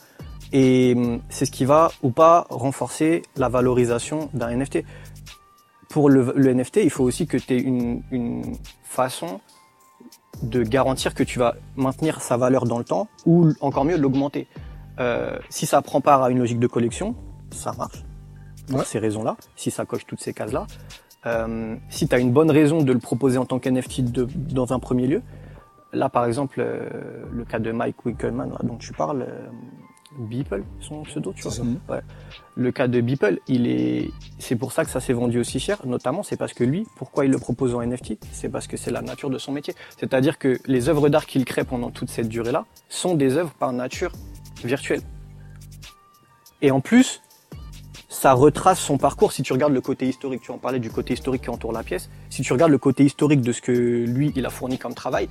[0.57, 4.83] Et hum, c'est ce qui va ou pas renforcer la valorisation d'un NFT.
[5.89, 9.41] Pour le, le NFT, il faut aussi que tu aies une, une façon
[10.43, 14.47] de garantir que tu vas maintenir sa valeur dans le temps ou encore mieux l'augmenter.
[14.99, 17.15] Euh, si ça prend part à une logique de collection,
[17.51, 18.03] ça marche
[18.67, 18.85] pour Ouais.
[18.85, 20.65] ces raisons-là, si ça coche toutes ces cases-là.
[21.27, 24.01] euh, si tu as une bonne raison de le proposer en tant qu'NFT
[24.53, 25.21] dans un premier lieu,
[25.93, 26.89] là par exemple euh,
[27.31, 29.25] le cas de Mike Wickelman là, dont tu parles,
[30.17, 31.51] Beeple, son pseudo, tu vois.
[31.51, 31.63] C'est ça.
[31.89, 32.01] Ouais.
[32.55, 35.85] Le cas de Beeple, il est, c'est pour ça que ça s'est vendu aussi cher,
[35.85, 38.91] notamment c'est parce que lui, pourquoi il le propose en NFT, c'est parce que c'est
[38.91, 39.75] la nature de son métier.
[39.97, 43.73] C'est-à-dire que les œuvres d'art qu'il crée pendant toute cette durée-là sont des œuvres par
[43.73, 44.11] nature
[44.63, 45.01] virtuelles.
[46.61, 47.21] Et en plus,
[48.07, 50.41] ça retrace son parcours si tu regardes le côté historique.
[50.41, 52.09] Tu en parlais du côté historique qui entoure la pièce.
[52.29, 55.27] Si tu regardes le côté historique de ce que lui, il a fourni comme travail,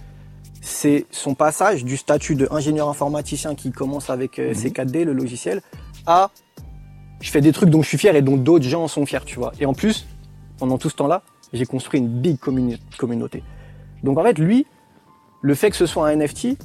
[0.66, 5.61] c'est son passage du statut d'ingénieur informaticien qui commence avec euh, ses 4D, le logiciel,
[6.07, 6.31] à
[7.20, 9.24] je fais des trucs dont je suis fier et dont d'autres gens en sont fiers,
[9.27, 9.53] tu vois.
[9.61, 10.07] Et en plus,
[10.59, 11.22] pendant tout ce temps-là,
[11.53, 13.42] j'ai construit une big communauté.
[14.03, 14.66] Donc en fait, lui,
[15.42, 16.57] le fait que ce soit un NFT,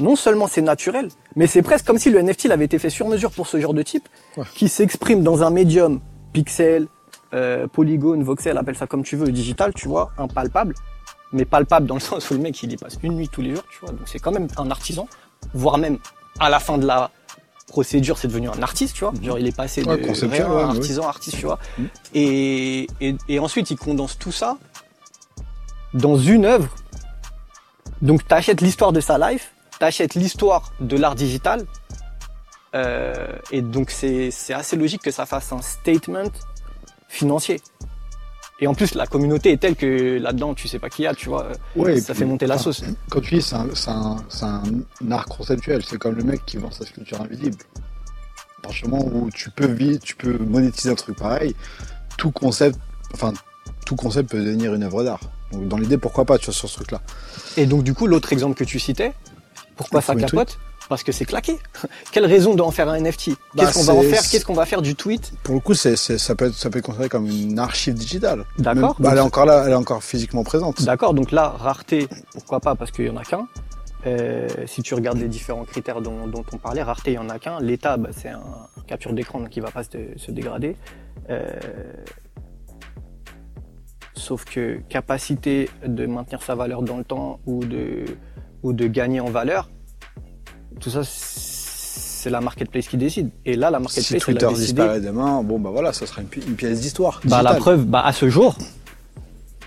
[0.00, 2.90] non seulement c'est naturel, mais c'est presque comme si le NFT il avait été fait
[2.90, 4.44] sur mesure pour ce genre de type, Ouais.
[4.54, 6.00] qui s'exprime dans un médium
[6.32, 6.86] pixel,
[7.34, 10.74] euh, polygone, voxel, appelle ça comme tu veux, digital, tu vois, impalpable,
[11.32, 13.54] mais palpable dans le sens où le mec il y passe une nuit tous les
[13.54, 15.08] jours, tu vois, donc c'est quand même un artisan,
[15.54, 15.98] voire même
[16.38, 17.10] à la fin de la
[17.68, 20.50] procédure c'est devenu un artiste, tu vois, genre il est passé de Ouais, conceptuel, rien
[20.52, 20.76] à ouais, mais oui.
[20.78, 21.88] artisan, artiste, tu vois, Mhm.
[22.14, 24.58] et, et, et ensuite il condense tout ça
[25.94, 26.68] dans une œuvre.
[28.02, 31.64] Donc tu achètes l'histoire de sa life, tu achètes l'histoire de l'art digital,
[32.74, 36.30] euh, et donc c'est assez logique que ça fasse un statement
[37.08, 37.60] financier.
[38.62, 41.14] Et en plus la communauté est telle que là-dedans tu sais pas qui y a,
[41.14, 42.84] tu vois, Ouais, ça puis, fait monter la sauce.
[43.10, 46.70] Quand tu dis c'est un, un, un art conceptuel, c'est comme le mec qui vend
[46.70, 47.56] sa sculpture invisible.
[48.58, 51.56] À partir du moment où tu peux vivre, tu peux monétiser un truc pareil,
[52.16, 52.78] tout concept,
[53.12, 53.32] enfin,
[53.84, 55.20] tout concept peut devenir une œuvre d'art.
[55.50, 57.02] Donc dans l'idée, pourquoi pas, tu vois, sur ce truc-là.
[57.56, 59.12] Et donc du coup l'autre exemple que tu citais,
[59.74, 60.60] pourquoi ça capote?
[60.92, 61.58] Parce que c'est claqué.
[62.12, 64.20] Quelle raison d'en faire un NFT Bah, Qu'est-ce qu'on va en faire?
[64.20, 65.32] Qu'est-ce qu'on va faire du tweet?
[65.42, 68.44] Pour le coup, c'est, ça, peut être, ça peut être considéré comme une archive digitale.
[68.58, 68.94] D'accord.
[68.98, 70.82] Bah, elle est encore là, elle est encore physiquement présente.
[70.82, 73.48] D'accord, donc là, rareté, pourquoi pas, parce qu'il y en a qu'un.
[74.04, 77.30] Euh, si tu regardes les différents critères dont, dont on parlait, rareté, il y en
[77.30, 77.58] a qu'un.
[77.58, 78.42] L'état, bah, c'est un
[78.86, 80.76] capture d'écran qui va pas se, se dégrader.
[81.30, 81.48] Euh,
[84.14, 88.04] sauf que capacité de maintenir sa valeur dans le temps ou de,
[88.62, 89.70] ou de gagner en valeur,
[90.80, 93.30] tout ça, c'est la marketplace qui décide.
[93.44, 94.66] Et là, la Si marketplace, elle Twitter a décidé.
[94.66, 97.20] disparaît demain, bon bah voilà, ça sera une, pi- une pièce d'histoire.
[97.24, 98.56] Bah, la preuve, bah, à ce jour,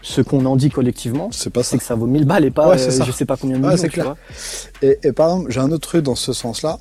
[0.02, 3.04] ce qu'on en dit collectivement, C'est que ça vaut 1000 balles et pas Ouais, euh,
[3.06, 3.82] je sais pas combien de Ouais, millions.
[3.82, 4.06] c'est tu clair.
[4.06, 4.18] vois.
[4.82, 6.78] Et, et par exemple, j'ai un autre truc dans ce sens-là,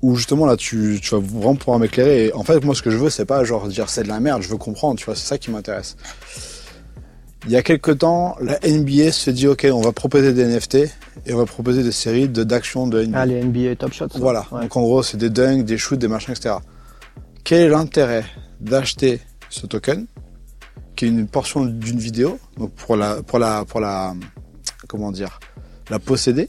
[0.00, 2.32] où justement là, tu, tu vas vraiment pouvoir m'éclairer.
[2.34, 4.42] En fait, moi, ce que je veux, c'est pas genre dire c'est de la merde,
[4.42, 5.96] je veux comprendre, tu vois, c'est ça qui m'intéresse.
[7.44, 10.74] Il y a quelques temps, la NBA se dit, ok, on va proposer des NFT
[11.26, 13.18] et on va proposer des séries de d'actions de NBA.
[13.18, 14.08] Ah, les NBA Top Shots.
[14.14, 14.46] Voilà.
[14.52, 14.62] Ouais.
[14.62, 16.54] Donc en gros, c'est des dunks, des shoots, des machins, etc.
[17.42, 18.24] Quel est l'intérêt
[18.60, 20.06] d'acheter ce token,
[20.94, 24.14] qui est une portion d'une vidéo, donc pour la, pour la, pour la,
[24.86, 25.40] comment dire,
[25.90, 26.48] la posséder,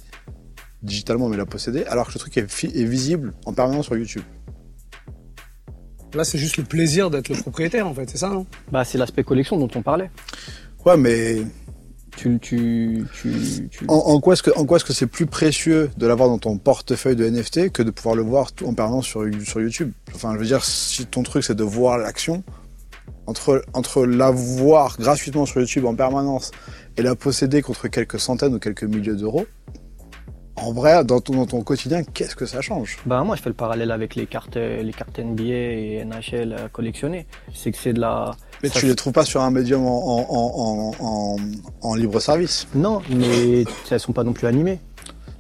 [0.84, 4.24] digitalement, mais la posséder, alors que le truc est, est visible en permanence sur YouTube?
[6.14, 8.46] Là, c'est juste le plaisir d'être le propriétaire, en fait, c'est ça, non?
[8.72, 10.12] Bah, c'est l'aspect collection dont on parlait.
[10.86, 11.38] Ouais, mais
[12.16, 13.86] Tu, tu, tu, tu...
[13.88, 16.38] en, en quoi est-ce que, en quoi est-ce que c'est plus précieux de l'avoir dans
[16.38, 19.92] ton portefeuille de NFT que de pouvoir le voir tout en permanence sur, sur YouTube?
[20.14, 22.44] Enfin, je veux dire, si ton truc c'est de voir l'action,
[23.26, 26.52] entre, entre la voir gratuitement sur YouTube en permanence
[26.98, 29.48] et la posséder contre quelques centaines ou quelques milliers d'euros,
[30.56, 33.00] en vrai, dans ton, dans ton quotidien, qu'est-ce que ça change?
[33.08, 36.70] Bah, moi, je fais le parallèle avec les cartes, les cartes NBA et NHL à
[36.70, 37.26] collectionner.
[37.56, 38.36] C'est que c'est de la.
[38.64, 41.38] Mais ça- tu les trouves pas sur un médium en, en, en, en, en-
[41.82, 42.66] en libre service.
[42.74, 44.80] Non, mais elles sont pas non plus animées.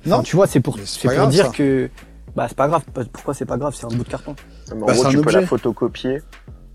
[0.05, 0.15] Non.
[0.17, 1.51] Enfin, tu vois, c'est pour, c'est pour grave, dire ça.
[1.51, 1.89] que.
[2.35, 2.83] Bah, c'est pas grave.
[3.13, 3.73] Pourquoi c'est pas grave?
[3.77, 4.35] C'est un bout de carton.
[4.75, 6.21] Mais en Bah, gros, tu peux la photocopier.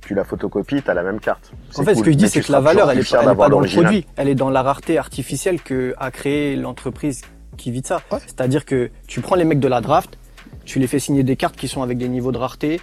[0.01, 1.53] Tu la photocopies, t'as la même carte.
[1.77, 3.61] En fait, ce que je dis, c'est que la valeur, elle est, elle pas dans
[3.61, 7.21] le produit, elle est dans la rareté artificielle que a créé l'entreprise
[7.59, 8.01] qui vit de ça.
[8.11, 8.19] Ouais.
[8.25, 10.17] C'est-à-dire que tu prends les mecs de la draft,
[10.65, 12.81] tu les fais signer des cartes qui sont avec des niveaux de rareté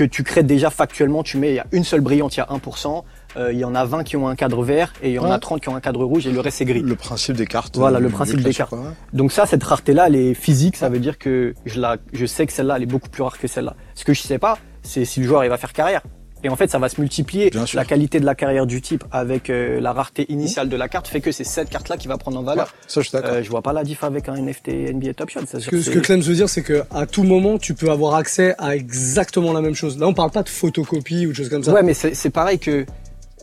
[0.00, 1.22] que tu crées déjà factuellement.
[1.22, 3.04] Tu mets, il y a une seule brillante, il y a 1%,
[3.36, 5.24] euh, il y en a 20 qui ont un cadre vert et il y en
[5.24, 5.30] Ouais.
[5.32, 6.80] a 30 qui ont un cadre rouge et le reste c'est gris.
[6.80, 7.76] Le principe des cartes.
[7.76, 8.72] Voilà, le euh, principe vu que des cartes.
[9.12, 12.46] Donc ça, cette rareté-là, elle est physique, ça veut dire que je, la, je sais
[12.46, 13.74] que celle-là, elle est beaucoup plus rare que celle-là.
[13.94, 16.02] Ce que je sais pas, c'est si le joueur il va faire carrière.
[16.42, 17.50] Et en fait, ça va se multiplier.
[17.50, 17.76] Bien sûr.
[17.76, 21.06] La qualité de la carrière du type avec euh, la rareté initiale de la carte
[21.08, 22.74] fait que c'est cette carte-là qui va prendre en Ouais, valeur.
[22.86, 23.34] ça, je suis d'accord.
[23.34, 25.40] Euh, je vois pas la diff avec un NFT NBA Top Shot.
[25.46, 28.14] Ce que, ce que Clem veut dire, c'est que à tout moment, tu peux avoir
[28.14, 29.98] accès à exactement la même chose.
[29.98, 31.72] Là, on parle pas de photocopie ou de choses comme ça.
[31.72, 32.86] Ouais, mais c'est c'est pareil que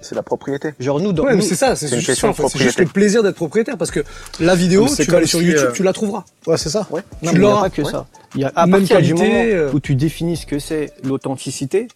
[0.01, 0.73] C'est la propriété.
[0.79, 2.47] genre nous dans Ouais, nous- c'est ça, c'est juste en fait.
[2.49, 4.03] C'est juste le plaisir d'être propriétaire parce que
[4.39, 6.23] la vidéo, tu vas aller sur YouTube, euh, tu la trouveras.
[6.47, 6.88] Ouais, c'est ça.
[6.91, 7.01] Ouais.
[7.23, 7.62] Non, tu mais il y a l'auras.
[7.63, 7.91] pas que Ouais.
[7.91, 8.05] ça.
[8.36, 9.71] Il y a, à Même partir du qualité, moment euh.
[9.73, 11.88] où tu définis ce que c'est l'authenticité,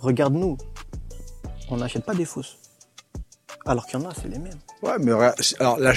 [0.00, 0.56] regarde-nous.
[1.70, 2.56] On n'achète pas des fausses.
[3.66, 4.54] Alors qu'il y en a, c'est les mêmes.
[4.82, 5.92] Ouais, mais alors la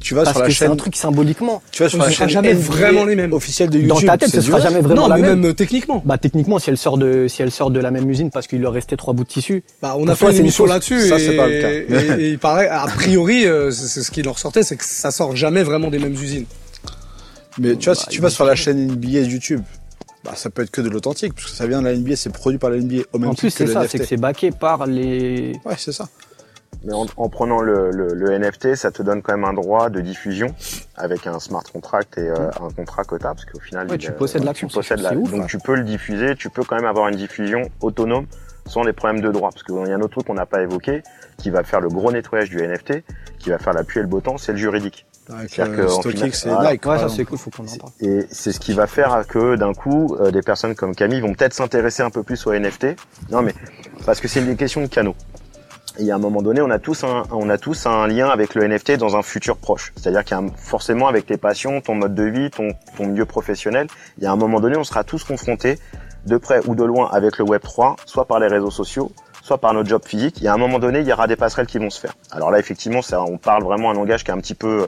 [0.00, 1.60] tu vas Parce sur la que c'est chaîne, un truc symboliquement.
[1.72, 3.32] tu vas sur Ce la sera chaîne jamais vraiment les mêmes.
[3.32, 3.88] officielle de YouTube.
[4.06, 5.40] Dans ta tête, c'est ce sera jamais vraiment Non, la mais même.
[5.40, 6.00] même euh, techniquement.
[6.06, 8.60] Bah techniquement, si elle sort de, si elle sort de la même usine parce qu'il
[8.60, 9.64] leur restait trois bouts de tissu.
[9.82, 11.70] Bah, on a fait une c'est émission là-dessus Ça, c'est pas le cas.
[11.72, 14.84] et- et il paraît, a priori, euh, c'est c'est ce qui leur sortait, c'est que
[14.84, 16.46] ça sort jamais vraiment des mêmes usines.
[17.58, 19.62] Mais tu vois, si Bah, tu vas sur la chaîne NBA YouTube,
[20.24, 22.32] bah, ça peut être que de l'authentique, parce que ça vient de la NBA, c'est
[22.32, 24.16] produit par la NBA au même En plus, titre que c'est ça, c'est que c'est
[24.16, 25.52] baqué par les.
[25.64, 26.08] Ouais, c'est ça.
[26.84, 29.90] Mais en, en prenant le, le, le NFT, ça te donne quand même un droit
[29.90, 30.54] de diffusion
[30.96, 34.10] avec un smart contract et euh, un contrat quota, parce qu'au final, Ouais, il, tu
[34.10, 35.46] euh, possèdes tu possèdes la- ouf, donc ouais.
[35.48, 38.26] tu peux le diffuser, tu peux quand même avoir une diffusion autonome
[38.66, 40.62] sans les problèmes de droit, parce qu'il y a un autre truc qu'on n'a pas
[40.62, 41.02] évoqué,
[41.38, 43.02] qui va faire le gros nettoyage du NFT,
[43.38, 45.06] qui va faire la pluie et le beau temps, c'est le juridique.
[45.32, 46.72] Avec euh, StockX et voilà.
[46.72, 46.84] Nike.
[46.86, 47.16] Ouais, par ça exemple.
[47.16, 47.92] c'est cool, faut qu'on en parle.
[48.00, 51.34] Et c'est ce qui va faire que d'un coup, euh, des personnes comme Camille vont
[51.34, 52.96] peut-être s'intéresser un peu plus au NFT.
[53.30, 53.54] Non, mais
[54.06, 55.14] parce que c'est une question de canaux.
[56.00, 58.54] Et à un moment donné, on a tous un, on a tous un lien avec
[58.54, 59.92] le NFT dans un futur proche.
[59.96, 63.06] C'est-à-dire qu'il y a un- forcément avec tes passions, ton mode de vie, ton, ton
[63.08, 63.88] milieu professionnel,
[64.18, 65.78] il y a un moment donné, on sera tous confrontés
[66.26, 69.10] de près ou de loin avec le Web 3, soit par les réseaux sociaux,
[69.42, 70.36] soit par notre job physique.
[70.38, 72.14] Il y a un moment donné, il y aura des passerelles qui vont se faire.
[72.30, 74.86] Alors là, effectivement, ça, on parle vraiment un langage qui est un petit peu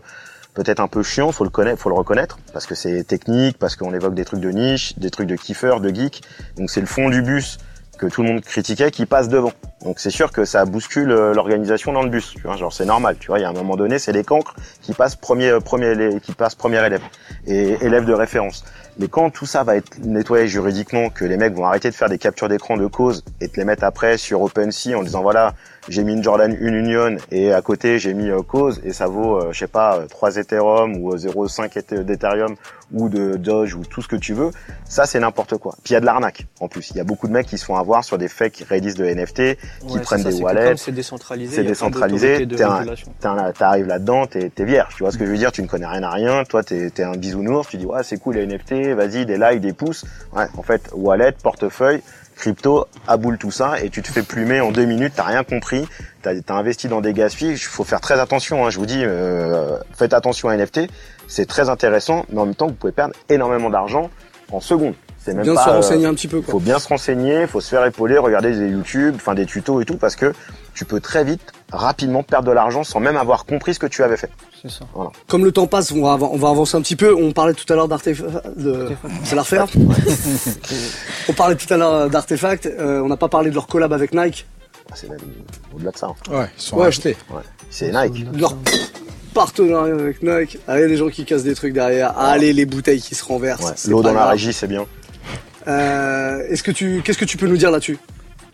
[0.55, 3.77] peut-être un peu chiant, faut le connaître, faut le reconnaître, parce que c'est technique, parce
[3.77, 6.23] qu'on évoque des trucs de niche, des trucs de kiffeurs, de geeks.
[6.57, 7.59] Donc c'est le fond du bus
[8.01, 9.53] que tout le monde critiquait qui passe devant.
[9.85, 12.33] Donc c'est sûr que ça bouscule euh, l'organisation dans le bus.
[12.35, 13.17] Tu vois, genre c'est normal.
[13.21, 15.61] Tu vois, il y a un moment donné, c'est les cancres qui passent premier, euh,
[15.61, 17.03] premier, qui passent premier élève
[17.47, 18.65] et élève de référence.
[18.99, 22.09] Mais quand tout ça va être nettoyé juridiquement, que les mecs vont arrêter de faire
[22.09, 25.55] des captures d'écran de cause et te les mettre après sur OpenSea en disant voilà,
[25.89, 29.07] j'ai mis une Jordan une Union et à côté j'ai mis euh, cause et ça
[29.07, 32.55] vaut, euh, je sais pas, euh, 3 Ethereum ou euh, 0,5 Ethe- d'Ethereum
[32.93, 34.51] ou de Doge ou tout ce que tu veux,
[34.85, 35.75] ça c'est n'importe quoi.
[35.85, 36.91] Puis il y a de l'arnaque en plus.
[36.91, 39.05] Il y a beaucoup de mecs qui se font avoir sur des fake releases de
[39.07, 40.77] NFT, qui Ouais, prennent ça, des wallets.
[40.77, 41.55] C'est décentralisé.
[41.57, 42.47] c'est décentralisé,
[43.59, 44.95] T'arrives là-dedans, t'es es vierge.
[44.97, 45.53] Tu vois ce que je veux dire?
[45.53, 46.45] Tu ne connais rien à rien.
[46.45, 47.69] Toi, t'es es un bisounours.
[47.69, 48.95] Tu dis ouais, c'est cool les NFT.
[48.95, 50.05] Vas-y, des likes, des pouces.
[50.35, 52.03] Ouais, en fait, wallet, portefeuille,
[52.41, 55.13] crypto, aboule tout ça et tu te fais plumer en deux minutes.
[55.15, 55.87] T'as rien compris.
[56.23, 57.53] T'as as investi dans des gaspilles.
[57.53, 58.67] Il faut faire très attention.
[58.67, 60.89] Hein, je vous dis, euh, faites attention à NFT.
[61.29, 64.11] C'est très intéressant, mais en même temps, vous pouvez perdre énormément d'argent
[64.51, 64.95] en secondes.
[65.19, 66.53] C'est même Bien pas, se euh, renseigner un petit peu, quoi.
[66.53, 69.85] faut bien se renseigner, faut se faire épauler, regarder des YouTube, enfin des tutos et
[69.85, 70.33] tout, parce que
[70.73, 74.03] tu peux très vite, rapidement perdre de l'argent sans même avoir compris ce que tu
[74.03, 74.31] avais fait.
[74.63, 74.85] C'est ça.
[75.27, 77.15] Comme le temps passe, on va, avan- on va avancer un petit peu.
[77.15, 78.29] On parlait tout à l'heure d'artefacts.
[78.59, 78.89] De...
[79.25, 79.67] C'est la refaire
[81.29, 82.67] On parlait tout à l'heure d'artefacts.
[82.67, 84.47] Euh, on n'a pas parlé de leur collab avec Nike.
[84.91, 85.19] Ah, C'est même
[85.75, 86.09] au-delà de ça.
[86.09, 86.15] hein.
[86.35, 86.85] Ouais, ils sont Ouais.
[86.85, 87.17] rachetés.
[87.31, 87.43] Ouais.
[87.71, 88.31] C'est Nike.
[88.33, 88.57] De leur
[89.33, 90.59] partenariat avec Nike.
[90.67, 92.19] Allez, les gens qui cassent des trucs derrière.
[92.19, 93.87] Allez, les bouteilles qui se renversent.
[93.87, 94.85] L'eau dans la régie, c'est bien.
[95.69, 97.99] Euh, Est-ce que tu, qu'est-ce que tu peux nous dire là-dessus?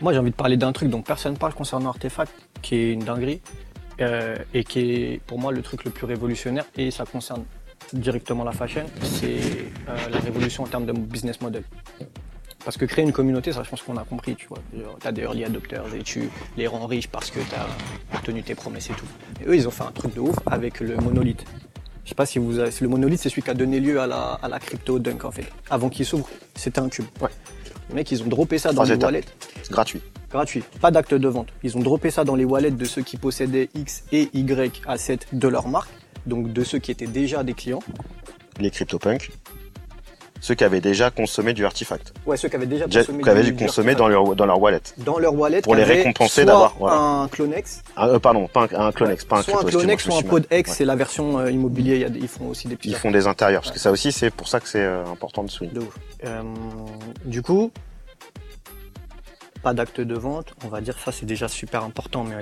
[0.01, 2.99] Moi, j'ai envie de parler d'un truc dont personne parle concernant Artefact, qui est une
[3.03, 3.41] dinguerie,
[4.01, 7.43] euh, et qui est pour moi le truc le plus révolutionnaire, et ça concerne
[7.93, 9.37] directement la fashion, c'est
[9.89, 11.63] euh, la révolution en termes de business model.
[12.65, 14.59] Parce que créer une communauté, ça je pense qu'on a compris, tu vois.
[14.99, 18.43] Tu as des early adopters et tu les rends riches parce que tu as tenu
[18.43, 19.05] tes promesses et tout.
[19.41, 21.45] Et eux, ils ont fait un truc de ouf avec le monolithe.
[22.03, 24.07] Je sais pas si vous avez, le monolithe, c'est celui qui a donné lieu à
[24.07, 25.45] la, à la crypto dunk en fait.
[25.69, 27.05] Avant qu'il s'ouvre, c'était un cube.
[27.21, 27.29] Ouais.
[27.89, 29.03] Les mecs, ils ont droppé ça dans étapes.
[29.03, 29.25] wallets
[29.63, 30.01] C'est gratuit.
[30.37, 31.49] Gratuit, pas d'acte de vente.
[31.63, 35.19] Ils ont droppé ça dans les wallets de ceux qui possédaient X et Y assets
[35.33, 35.89] de leur marque,
[36.25, 37.83] donc de ceux qui étaient déjà des clients.
[38.59, 39.29] Les CryptoPunks,
[40.39, 43.43] ceux qui avaient déjà consommé du artefact, Ouais, ceux qui avaient déjà consommé qui avaient
[43.51, 43.97] du- artefact.
[43.97, 44.81] dans leur, dans leur wallet.
[44.99, 48.91] dans leur wallet pour les récompenser d'avoir, un Clonex, Ah, euh, pardon, pas un, un
[48.91, 49.63] Clonex, pas un soit un.
[49.65, 50.41] Clonex, soit un me suis mal.
[50.43, 51.95] Pod X, c'est la version euh, immobilier.
[51.95, 52.89] il y a des- ils font aussi des petits.
[52.89, 55.43] Ils font des intérieurs, parce que ça aussi, c'est pour ça que c'est euh, important
[55.43, 55.73] de souligner.
[55.75, 55.97] De ouf.
[56.25, 56.41] Euh,
[57.25, 57.71] du coup,
[59.67, 62.35] pas d'acte de vente, on va dire ça c'est déjà super important, mais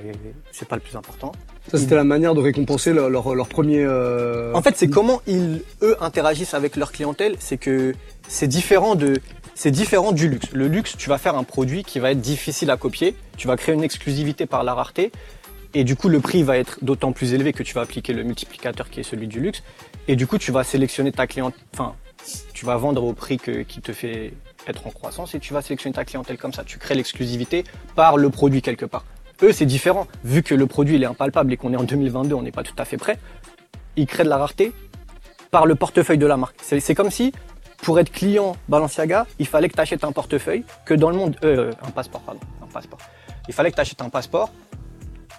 [0.52, 1.32] c'est pas le plus important.
[1.72, 3.84] Ça, c'était la manière de récompenser leur, leur, leur premier.
[3.84, 7.36] euh, En fait, c'est comment ils, eux, interagissent avec leur clientèle.
[7.40, 7.96] C'est que
[8.28, 9.20] c'est différent de,
[9.56, 10.52] c'est différent du luxe.
[10.54, 13.16] Le luxe, tu vas faire un produit qui va être difficile à copier.
[13.38, 15.12] Tu vas créer une exclusivité par la rareté.
[15.74, 18.22] Et du coup, le prix va être d'autant plus élevé que tu vas appliquer le
[18.22, 19.64] multiplicateur qui est celui du luxe.
[20.08, 21.96] Et du coup, tu vas sélectionner ta clientèle, enfin,
[22.54, 24.34] tu vas vendre au prix que, qui te fait
[24.68, 26.64] être en croissance et tu vas sélectionner ta clientèle comme ça.
[26.64, 27.64] Tu crées l'exclusivité
[27.96, 29.06] par le produit quelque part.
[29.44, 30.08] Eux, c'est différent.
[30.24, 32.64] Vu que le produit il est impalpable et qu'on est en 2022, on n'est pas
[32.64, 33.18] tout à fait prêt.
[33.96, 34.72] Ils créent de la rareté
[35.52, 36.58] par le portefeuille de la marque.
[36.62, 37.32] C'est comme si,
[37.78, 41.38] pour être client Balenciaga, il fallait que tu achètes un portefeuille, que dans le monde...
[41.44, 42.42] Euh, un passeport, pardon.
[42.76, 43.00] Passeport.
[43.48, 44.52] Il fallait que tu un passeport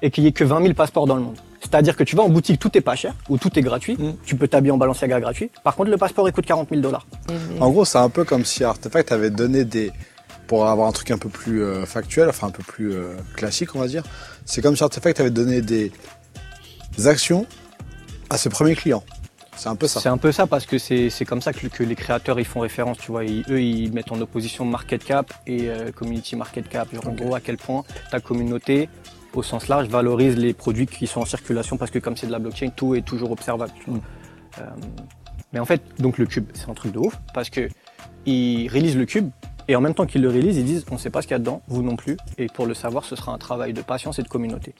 [0.00, 1.36] et qu'il y ait que 20 000 passeports dans le monde.
[1.68, 3.96] C'est-à-dire que tu vas en boutique, tout est pas cher, ou tout est gratuit.
[3.98, 4.14] Mm.
[4.24, 5.50] Tu peux t'habiller en Balenciaga gratuit.
[5.64, 7.07] Par contre, le passeport, il coûte 40 000 dollars.
[7.61, 9.90] En gros, c'est un peu comme si Artefact avait donné des,
[10.46, 13.74] pour avoir un truc un peu plus euh, factuel, enfin un peu plus euh, classique,
[13.74, 14.05] on va dire,
[14.44, 15.90] c'est comme si Artefact avait donné des
[17.05, 17.46] actions
[18.31, 19.02] à ses premiers clients.
[19.57, 20.00] C'est un peu ça.
[20.00, 22.44] C'est un peu ça parce que c'est c'est comme ça que, que les créateurs ils
[22.44, 23.24] font référence, tu vois.
[23.24, 26.92] Ils- eux ils mettent en opposition market cap et euh, community market cap.
[26.94, 28.90] Genre, En gros à quel point ta communauté
[29.37, 32.33] au sens large valorise les produits qui sont en circulation parce que comme c'est de
[32.33, 33.72] la blockchain, tout est toujours observable.
[33.87, 34.01] vois.
[34.59, 34.64] Euh,
[35.53, 37.68] mais en fait, donc le cube, c'est un truc de ouf parce que
[38.25, 39.31] ils réalisent le cube
[39.68, 41.37] et en même temps qu'ils le réalisent, ils disent on sait pas ce qu'il y
[41.37, 42.16] a dedans, vous non plus.
[42.38, 44.75] Et pour le savoir, ce sera un travail de patience et de communauté.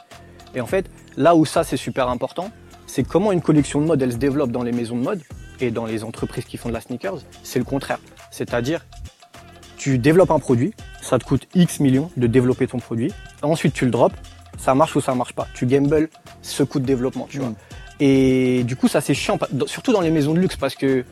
[0.55, 2.51] Et en fait, là où ça c'est super important,
[2.87, 5.23] c'est comment une collection de mode elle se développe dans les maisons de mode
[5.61, 7.99] et dans les entreprises qui font de la sneakers, c'est le contraire.
[8.31, 8.85] C'est-à-dire,
[9.77, 13.85] tu développes un produit, ça te coûte X millions de développer ton produit, ensuite tu
[13.85, 14.17] le drops,
[14.57, 15.47] ça marche ou ça marche pas.
[15.55, 16.09] Tu gambles
[16.43, 17.53] ce coût de développement, tu vois.
[18.01, 21.05] Et du coup, ça c'est chiant, surtout dans les maisons de luxe, parce que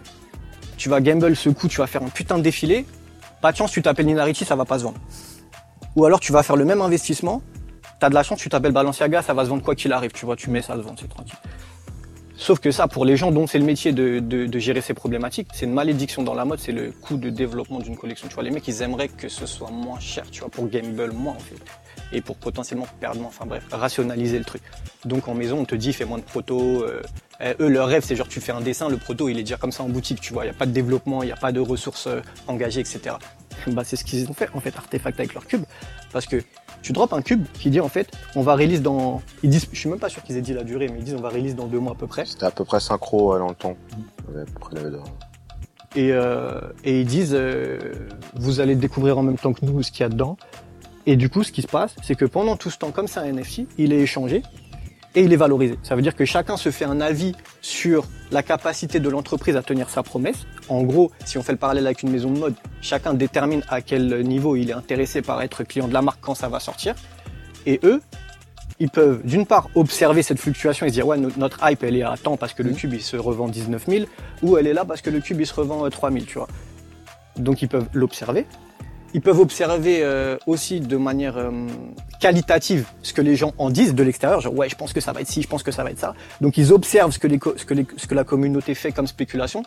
[0.76, 2.84] tu vas gamble ce coup, tu vas faire un putain de défilé,
[3.40, 4.98] pas de chance, tu t'appelles Nina Ricci, ça va pas se vendre.
[5.96, 7.42] Ou alors tu vas faire le même investissement,
[8.00, 10.26] t'as de la chance, tu t'appelles Balenciaga, ça va se vendre quoi qu'il arrive, tu
[10.26, 11.38] vois, tu mets ça se vend, c'est tranquille.
[12.36, 15.66] Sauf que ça, pour les gens dont c'est le métier de, gérer ces problématiques, c'est
[15.66, 18.26] une malédiction dans la mode, c'est le coût de développement d'une collection.
[18.28, 21.12] Tu vois, les mecs, ils aimeraient que ce soit moins cher, tu vois, pour gamble
[21.12, 21.56] moins, en fait.
[22.12, 24.62] Et pour potentiellement perdre moins, enfin bref, rationaliser le truc.
[25.04, 26.82] Donc en maison, on te dit, fais moins de proto.
[26.82, 27.02] euh,
[27.40, 29.56] euh, eux, leur rêve, c'est genre, tu fais un dessin, le proto, il est déjà
[29.56, 30.44] comme ça en boutique, tu vois.
[30.44, 33.16] Il n'y a pas de développement, il n'y a pas de ressources euh, engagées, etc.
[33.68, 35.64] Bah, c'est ce qu'ils ont fait, en fait, Artefact avec leur cube.
[36.12, 36.42] Parce que
[36.84, 39.22] tu drops un cube qui dit, en fait, on va release dans.
[39.42, 41.14] Ils disent, je suis même pas sûr qu'ils aient dit la durée, mais ils disent,
[41.14, 42.26] on va release dans deux mois à peu près.
[42.26, 43.74] C'était à peu près synchro dans le temps.
[45.96, 47.78] Et, euh, et ils disent, euh,
[48.34, 50.36] vous allez découvrir en même temps que nous ce qu'il y a dedans.
[51.06, 53.20] Et du coup, ce qui se passe, c'est que pendant tout ce temps, comme c'est
[53.20, 54.42] un NFT, il est échangé
[55.14, 55.78] et il est valorisé.
[55.82, 59.62] Ça veut dire que chacun se fait un avis sur la capacité de l'entreprise à
[59.62, 60.46] tenir sa promesse.
[60.68, 63.80] En gros, si on fait le parallèle avec une maison de mode, chacun détermine à
[63.80, 66.94] quel niveau il est intéressé par être client de la marque quand ça va sortir.
[67.66, 68.00] Et eux,
[68.80, 71.96] ils peuvent d'une part observer cette fluctuation et se dire ouais no- notre hype elle
[71.96, 74.04] est à temps parce que le cube il se revend 19 000
[74.42, 76.38] ou elle est là parce que le cube il se revend euh, 3 000 tu
[76.38, 76.48] vois.
[77.36, 78.46] Donc ils peuvent l'observer.
[79.14, 81.50] Ils peuvent observer euh, aussi de manière euh,
[82.18, 85.12] qualitative ce que les gens en disent de l'extérieur, genre ouais je pense que ça
[85.12, 86.14] va être ci, je pense que ça va être ça.
[86.40, 89.62] Donc ils observent ce que, la communauté fait comme spéculation.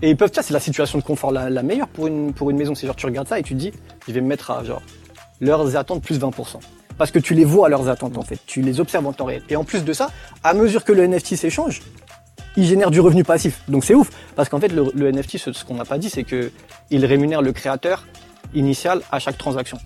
[0.00, 2.76] Et ils peuvent, ça c'est la situation de confort la, meilleure pour une, maison.
[2.76, 3.72] C'est genre tu regardes ça et tu te dis
[4.06, 4.82] je vais me mettre à genre
[5.40, 6.60] leurs attentes plus 20%.
[6.96, 9.24] Parce que tu les vois à leurs attentes en fait, tu les observes en temps
[9.24, 9.42] réel.
[9.48, 10.12] Et en plus de ça,
[10.44, 11.82] à mesure que le NFT s'échange,
[12.56, 13.60] il génère du revenu passif.
[13.66, 16.22] Donc c'est ouf, parce qu'en fait le, NFT, ce, ce qu'on n'a pas dit, c'est
[16.22, 16.52] que
[16.90, 18.04] il rémunère le créateur
[18.54, 19.78] initial à chaque transaction.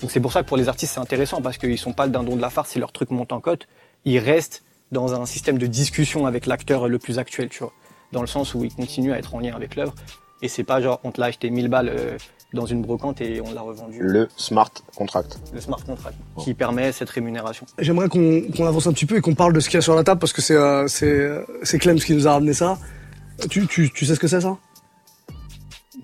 [0.00, 2.12] Donc c'est pour ça que pour les artistes c'est intéressant parce qu'ils sont pas le
[2.12, 3.68] dindon de la farce si leur truc monte en cote,
[4.04, 7.72] ils restent dans un système de discussion avec l'acteur le plus actuel, tu vois,
[8.10, 9.94] dans le sens où ils continuent à être en lien avec l'œuvre.
[10.42, 12.18] Et c'est pas genre on te l'a acheté 1000 balles euh,
[12.52, 13.98] dans une brocante et on l'a revendu.
[14.00, 15.38] Le smart contract.
[15.54, 17.64] Le smart contract qui permet cette rémunération.
[17.78, 19.94] J'aimerais qu'on avance un petit peu et qu'on parle de ce qu'il y a sur
[19.94, 22.78] la table parce que c'est euh, c'est euh, c'est Clem qui nous a ramené ça.
[23.48, 24.58] Tu, tu, tu sais ce que c'est ça?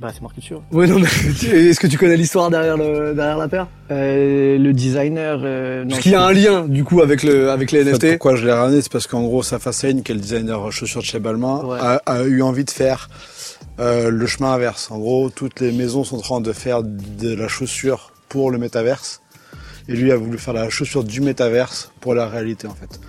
[0.01, 0.55] Bah c'est marqué dessus.
[0.71, 0.87] ouais.
[0.87, 1.09] Non, mais
[1.69, 3.67] est-ce que tu connais l'histoire derrière le derrière la paire?
[3.91, 5.41] Euh, le designer.
[5.43, 8.11] euh, non, Parce qu'il y a un lien du coup avec le avec les NFT.
[8.13, 11.01] pourquoi je l'ai ramené, c'est parce qu'en gros, Safa Sain, qui est le designer chaussures
[11.01, 11.79] de chez Balmain, Ouais.
[11.81, 13.09] a, a eu envie de faire
[13.81, 14.89] euh, le chemin inverse.
[14.93, 18.59] En gros, toutes les maisons sont en train de faire de la chaussure pour le
[18.59, 19.21] métaverse.
[19.89, 23.01] Et lui a voulu faire la chaussure du métaverse pour la réalité, en fait.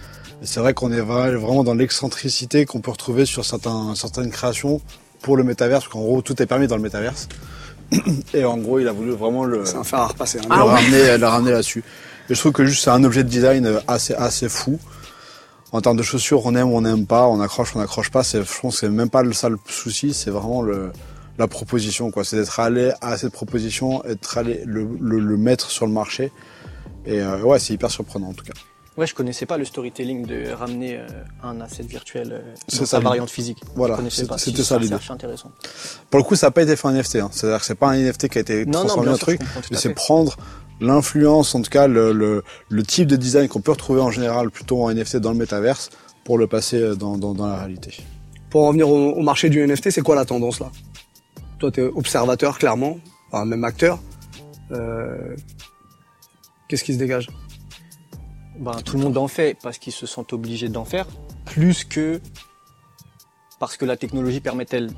[0.42, 4.32] Et c'est vrai qu'on est vra- vraiment dans l'excentricité qu'on peut retrouver sur certains, certaines
[4.32, 4.80] créations
[5.22, 7.28] pour le métaverse, parce qu'en gros, tout est permis dans le métaverse.
[8.34, 10.40] Et en gros, il a voulu vraiment le, C'est un fer à repasser.
[10.40, 10.56] hein.
[10.58, 11.84] le ramener, le ramener là-dessus.
[12.30, 14.80] Et je trouve que juste c'est un objet de design assez assez fou.
[15.72, 18.24] En termes de chaussures, on aime ou on n'aime pas, on accroche, on n'accroche pas.
[18.24, 20.92] C'est, je pense que c'est même pas le ça le souci, c'est vraiment le
[21.40, 22.24] la proposition quoi.
[22.24, 26.32] C'est d'être allé à cette proposition, être allé le, le, le mettre sur le marché.
[27.06, 28.54] Et euh, ouais, c'est hyper surprenant en tout cas.
[29.00, 31.08] Ouais, je connaissais pas le storytelling de ramener euh,
[31.42, 33.60] un asset virtuel euh, dans sa variante physique.
[33.76, 34.96] Voilà, c'était- ça, l'idée.
[35.10, 35.52] intéressant.
[36.10, 37.16] Pour le coup, ça n'a pas été fait en NFT.
[37.16, 37.30] Hein.
[37.32, 39.42] C'est-à-dire que c'est pas un NFT qui a été Non, transformé en sûr, truc.
[39.72, 40.36] Mais c'est prendre
[40.82, 44.50] l'influence, en tout cas le, le, le type de design qu'on peut retrouver en général
[44.52, 45.90] plutôt en NFT dans le métaverse
[46.26, 47.96] pour le passer euh, dans, dans, dans la réalité.
[48.50, 50.72] Pour en venir au, au marché du NFT, c'est quoi la tendance là?
[51.60, 52.98] Toi, t'es observateur clairement,
[53.32, 54.00] enfin, même acteur.
[54.74, 55.36] Euh,
[56.68, 57.30] Qu'est-ce qui se dégage?
[58.60, 61.08] Ben, tout le monde en fait parce qu'ils se sentent obligés d'en faire,
[61.46, 62.20] plus que
[63.60, 64.90] parce que la technologie permet-elle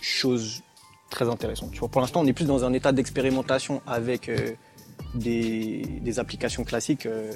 [0.00, 0.62] chose
[1.10, 1.74] très intéressante.
[1.78, 4.52] Pour l'instant, on est plus dans un état d'expérimentation avec euh,
[5.14, 7.06] des, applications classiques.
[7.06, 7.32] euh,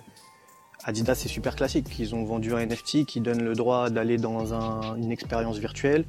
[0.85, 1.87] Adidas, c'est super classique.
[1.99, 6.05] Ils ont vendu un NFT qui donne le droit d'aller dans un- une expérience virtuelle.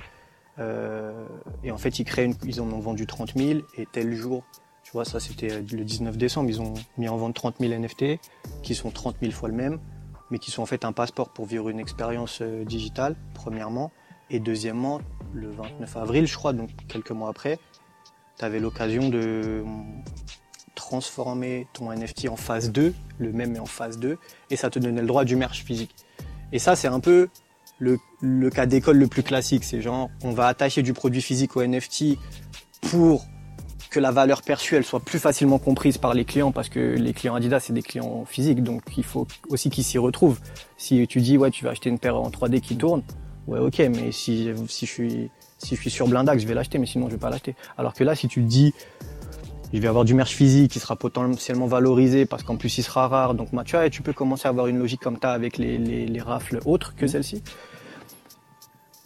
[0.59, 1.25] Euh,
[1.63, 2.05] et en fait, ils
[2.45, 4.43] ils en ont vendu 30 000 et tel jour,
[5.03, 6.49] ça c'était euh, le 19 décembre.
[6.49, 8.19] Ils ont mis en vente 30 000 NFT,
[8.61, 9.79] qui sont 30 000 fois le même,
[10.29, 13.91] mais qui sont en fait un passeport pour vivre une expérience euh, digitale, premièrement.
[14.29, 15.01] Et deuxièmement,
[15.33, 17.59] le 29 avril, je crois, donc quelques mois après,
[18.37, 19.63] tu avais l'occasion de
[20.75, 24.17] transformer ton NFT en phase 2, le même mais en phase 2,
[24.49, 25.95] et ça te donnait le droit du merch physique.
[26.51, 27.29] Et ça, c'est un peu
[27.79, 29.63] le, le cas d'école le plus classique.
[29.63, 32.17] C'est genre, on va attacher du produit physique au NFT
[32.81, 33.25] pour
[33.93, 37.13] que la valeur perçue elle soit plus facilement comprise par les clients parce que les
[37.13, 40.39] clients Adidas c'est des clients physiques donc il faut aussi qu'ils s'y retrouvent.
[40.77, 43.03] Si tu dis ouais tu vas acheter une paire en 3D qui tourne,
[43.47, 45.29] ouais ok mais si si je suis
[45.59, 47.55] si je suis sur Blindax je vais l'acheter mais sinon je vais pas l'acheter.
[47.77, 48.73] Alors que là si tu dis
[49.71, 53.07] je vais avoir du merch physique qui sera potentiellement valorisé parce qu'en plus il sera
[53.07, 55.59] rare donc bah, tu vois tu peux commencer à avoir une logique comme ça avec
[55.59, 57.43] les, les, les rafles autres que celle-ci.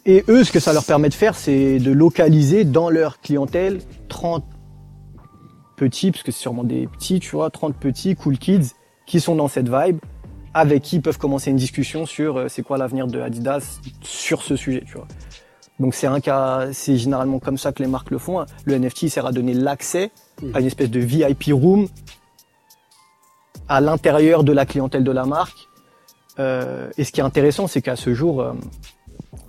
[0.06, 3.80] Et eux, ce que ça leur permet de faire, c'est de localiser dans leur clientèle
[4.08, 4.42] 30
[5.78, 8.72] petits, parce que c'est sûrement des petits, tu vois, 30 petits cool kids
[9.06, 9.98] qui sont dans cette vibe,
[10.52, 14.42] avec qui ils peuvent commencer une discussion sur euh, c'est quoi l'avenir de Adidas sur
[14.42, 15.06] ce sujet, tu vois.
[15.80, 18.44] Donc c'est un cas, c'est généralement comme ça que les marques le font.
[18.64, 20.10] Le NFT il sert à donner l'accès
[20.52, 21.86] à une espèce de VIP room
[23.68, 25.68] à l'intérieur de la clientèle de la marque.
[26.38, 28.52] Euh, et ce qui est intéressant, c'est qu'à ce jour, euh,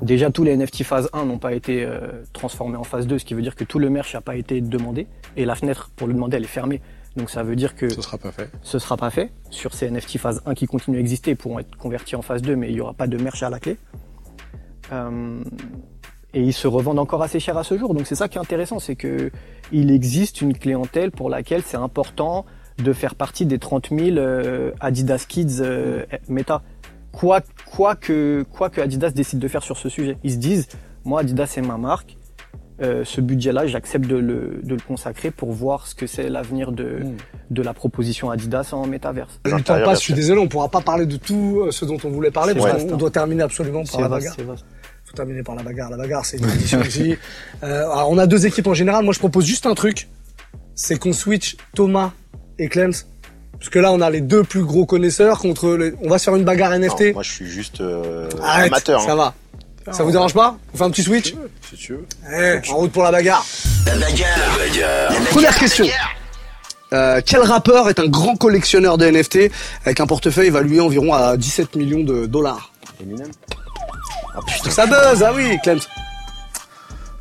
[0.01, 3.25] déjà tous les NFT phase 1 n'ont pas été euh, transformés en phase 2, ce
[3.25, 6.07] qui veut dire que tout le merch n'a pas été demandé et la fenêtre pour
[6.07, 6.81] le demander elle est fermée.
[7.15, 8.49] Donc ça veut dire que Ce sera pas fait.
[8.61, 9.31] ce sera pas fait.
[9.49, 12.41] Sur ces NFT phase 1 qui continuent à exister, ils pourront être convertis en phase
[12.41, 13.77] 2, mais il y aura pas de merch à la clé.
[14.91, 15.43] Euh,
[16.33, 17.93] et ils se revendent encore assez cher à ce jour.
[17.93, 19.31] Donc c'est ça qui est intéressant, c'est que
[19.71, 22.45] il existe une clientèle pour laquelle c'est important
[22.77, 26.61] de faire partie des 30 000 euh, Adidas Kids euh, Meta.
[27.20, 30.17] Quoi, quoi, que, quoi que Adidas décide de faire sur ce sujet.
[30.24, 30.70] Ils se disent,
[31.03, 32.17] moi Adidas c'est ma marque,
[32.82, 36.72] euh, ce budget-là, j'accepte de le, de le consacrer pour voir ce que c'est l'avenir
[36.72, 37.17] de, Mm.
[37.49, 39.41] de la proposition Adidas en métaverse.
[39.43, 41.97] Le temps passe, je suis désolé, on pourra pas parler de tout euh, ce dont
[42.05, 42.97] on voulait parler parce qu'on hein.
[42.97, 44.36] doit terminer absolument par la vaste, bagarre.
[44.38, 44.65] c'est vaste.
[45.03, 45.89] faut terminer par la bagarre.
[45.89, 47.17] La bagarre, c'est une édition aussi.
[47.63, 49.03] Euh, alors, on a deux équipes en général.
[49.03, 50.07] Moi, je propose juste un truc.
[50.74, 52.13] C'est qu'on switch Thomas
[52.57, 52.93] et Clems.
[53.60, 55.93] Parce que là, on a les deux plus gros connaisseurs contre les...
[56.01, 57.01] On va se faire une bagarre NFT.
[57.01, 59.01] Non, moi, je suis juste euh, Arrête, amateur.
[59.01, 59.16] ça hein.
[59.16, 59.34] va.
[59.91, 61.34] Ça vous dérange pas On fait un petit switch
[61.70, 62.05] Si tu veux.
[62.32, 63.45] Eh, En route pour la bagarre.
[65.32, 65.86] Première question.
[66.93, 69.51] Euh, quel rappeur est un grand collectionneur de NFT
[69.86, 73.30] avec un portefeuille évalué environ à 17 millions de dollars Eminem.
[74.36, 74.70] Ah putain.
[74.72, 75.80] Ça buzz, ah oui, Clems.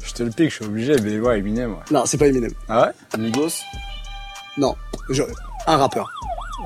[0.05, 1.79] Je te le pique, je suis obligé, mais ouais, Eminem, ouais.
[1.91, 2.51] Non, c'est pas Eminem.
[2.69, 3.19] Ah ouais?
[3.19, 3.61] Migos?
[4.57, 4.75] Non,
[5.11, 5.23] je-
[5.69, 6.11] un rappeur.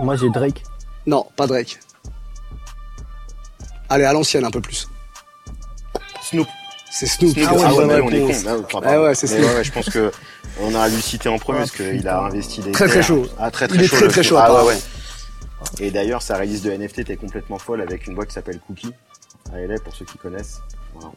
[0.00, 0.62] Moi j'ai Drake.
[1.07, 1.78] Non, pas Drake.
[3.88, 4.88] Allez, à l'ancienne un peu plus.
[6.22, 6.48] Snoop.
[6.90, 7.32] C'est Snoop.
[7.32, 7.48] Snoop.
[7.50, 8.32] Ah ouais, Ah ouais, on est con.
[8.74, 9.44] Ah, Ah ouais, c'est Snoop.
[9.44, 10.11] ouais, ouais, je pense que
[10.61, 13.26] on a citer en premier parce qu'il a investi des Très, très chaud.
[13.38, 13.96] Ah très très Il est chaud.
[13.96, 14.78] très, très chaud, Ah ouais.
[15.80, 18.92] Et d'ailleurs sa release de NFT était complètement folle avec une boîte qui s'appelle Cookie
[19.53, 20.61] à LA pour ceux qui connaissent.
[20.94, 21.12] Voilà.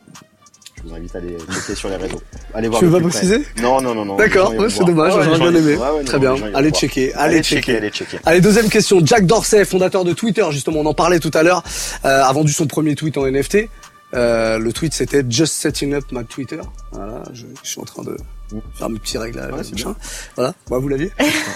[0.85, 2.21] Je vous invite à aller checker sur les réseaux.
[2.53, 2.79] Allez voir.
[2.79, 4.15] Tu veux pas préciser Non non non non.
[4.17, 5.75] D'accord, ouais, c'est dommage, Ouais, j'aurais gens, bien aimé.
[5.75, 6.49] ouais, Très non, bien.
[6.53, 7.61] Allez checker, allez Allez checker.
[7.61, 8.19] checker, allez checker.
[8.25, 9.01] Allez, deuxième question.
[9.03, 11.63] Jack Dorsey, fondateur de Twitter, justement, on en parlait tout à l'heure,
[12.05, 13.67] euh, a vendu son premier tweet en NFT.
[14.13, 16.59] Euh, le tweet, c'était Just setting up my Twitter.
[16.91, 18.15] Voilà, je, je suis en train de
[18.75, 19.51] faire mes petits réglages.
[19.51, 19.95] Ouais, c'est machin.
[20.35, 21.11] Voilà, moi vous l'aviez.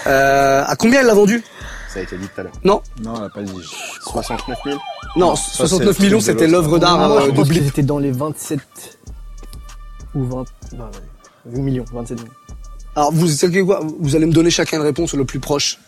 [0.08, 1.42] euh, à combien elle l'a vendu?
[1.94, 2.52] Ça a été dit tout à l'heure.
[2.64, 3.52] Non, Non, on l'a pas dit.
[4.04, 4.76] 69 000.
[5.16, 7.52] non, Non, ça, 69 c'est millions, c'était l'œuvre d'art euh, de Blip.
[7.62, 8.58] qu'ils étaient dans les 27
[10.14, 10.90] ou 20, bah,
[11.46, 12.32] ouais, 8 millions, 27 millions.
[12.96, 13.80] Alors, vous savez quoi?
[14.00, 15.78] Vous allez me donner chacun une réponse le plus proche.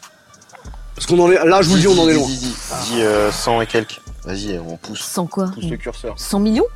[0.94, 2.26] Parce qu'on en est, là, je vous le dis, on en est loin.
[2.26, 2.54] Dis, dis,
[2.90, 4.00] dis, euh, 100 et quelques.
[4.24, 5.48] Vas-y, on pousse, Sans quoi?
[5.52, 6.14] Pousse le curseur.
[6.16, 6.66] 100 millions?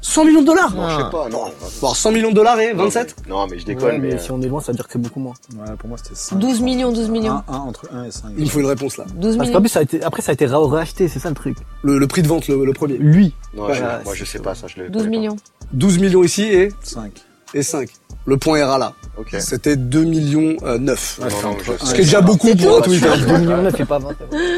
[0.00, 1.44] 100 millions de dollars Non, je sais pas, non.
[1.80, 4.18] Bon, 100 millions de dollars et 27 Non, mais je déconne, Ouais, mais mais.
[4.18, 5.34] si on est loin, ça veut dire que c'est beaucoup moins.
[5.56, 6.38] Ouais, pour moi, c'était 5.
[6.38, 7.42] 12 millions, 12 millions.
[7.48, 8.32] Entre 1 et 5.
[8.36, 9.04] Il me faut une réponse là.
[9.14, 9.60] 12 Parce qu'en millions.
[9.60, 11.56] plus, ça a été, après, ça a été ra- racheté, c'est ça le truc.
[11.82, 12.96] Le, le prix de vente, le, le premier.
[12.98, 13.34] Lui.
[13.54, 14.88] Non, Ouais, je- moi je sais pas ça, je le.
[14.90, 15.20] 12 connais pas.
[15.20, 15.36] millions.
[15.72, 17.12] 12 millions ici et, 5.
[17.54, 17.88] Et 5.
[18.26, 18.92] Le point ira là.
[19.16, 19.34] Ok.
[19.40, 21.20] C'était 2 millions euh, 9.
[21.20, 23.04] Non, non, entre je- un Ce qui est déjà beaucoup pour un tweet.
[23.04, 23.16] hein.
[23.26, 24.08] 2 millions 9 et pas 20.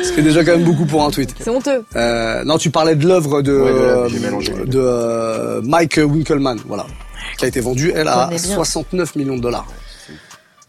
[0.02, 1.34] Ce qui est déjà quand même beaucoup pour un tweet.
[1.40, 1.84] C'est honteux.
[1.96, 3.76] Euh, non, tu parlais de l'œuvre de, Ouais, de
[4.60, 6.86] euh, de euh, Mike Winkelmann, voilà,
[7.38, 8.54] qui a été vendue, elle, à connais bien.
[8.56, 9.66] 69 millions de dollars.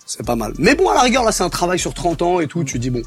[0.05, 0.53] C'est pas mal.
[0.59, 2.77] Mais bon, à la rigueur, là, c'est un travail sur 30 ans et tout, tu
[2.77, 3.01] dis bon,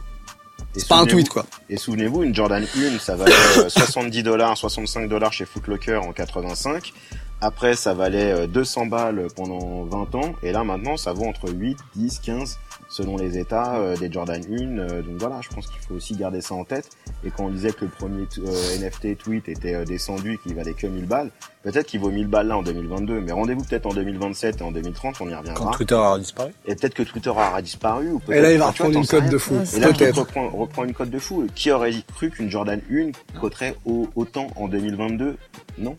[0.77, 1.47] c'est pas un tweet, quoi.
[1.71, 5.97] Et souvenez-vous, une Jordan 1, ça valait euh, 70 dollars, 65 dollars chez Foot Locker
[5.97, 6.93] en 85.
[7.41, 10.33] Après, ça valait euh, 200 balles pendant 20 ans.
[10.43, 12.59] Et là, maintenant, ça vaut entre 8, 10, 15.
[12.89, 14.79] selon les États euh, des Jordan 1.
[14.79, 16.89] euh, donc voilà, je pense qu'il faut aussi garder ça en tête.
[17.25, 20.55] Et quand on disait que le premier t- euh, NFT tweet était euh, descendu, qu'il
[20.55, 21.31] valait que 1000 balles,
[21.65, 24.71] peut-être qu'il vaut 1000 balles là en 2022, mais rendez-vous peut-être en 2027 et en
[24.71, 25.71] 2030, on y Quand reviendra.
[25.73, 26.53] Twitter a disparu.
[26.65, 28.13] Et peut-être que Twitter aura disparu.
[28.13, 29.55] Ou Et là, il peut-être- va reprendre une cote de fou.
[29.77, 30.19] Et là, Peut-être.
[30.21, 31.47] reprend, reprend une cote de fou.
[31.57, 33.11] Qui aurait cru qu'une Jordan 1
[33.41, 35.37] coterait au- autant en 2022
[35.79, 35.97] Non.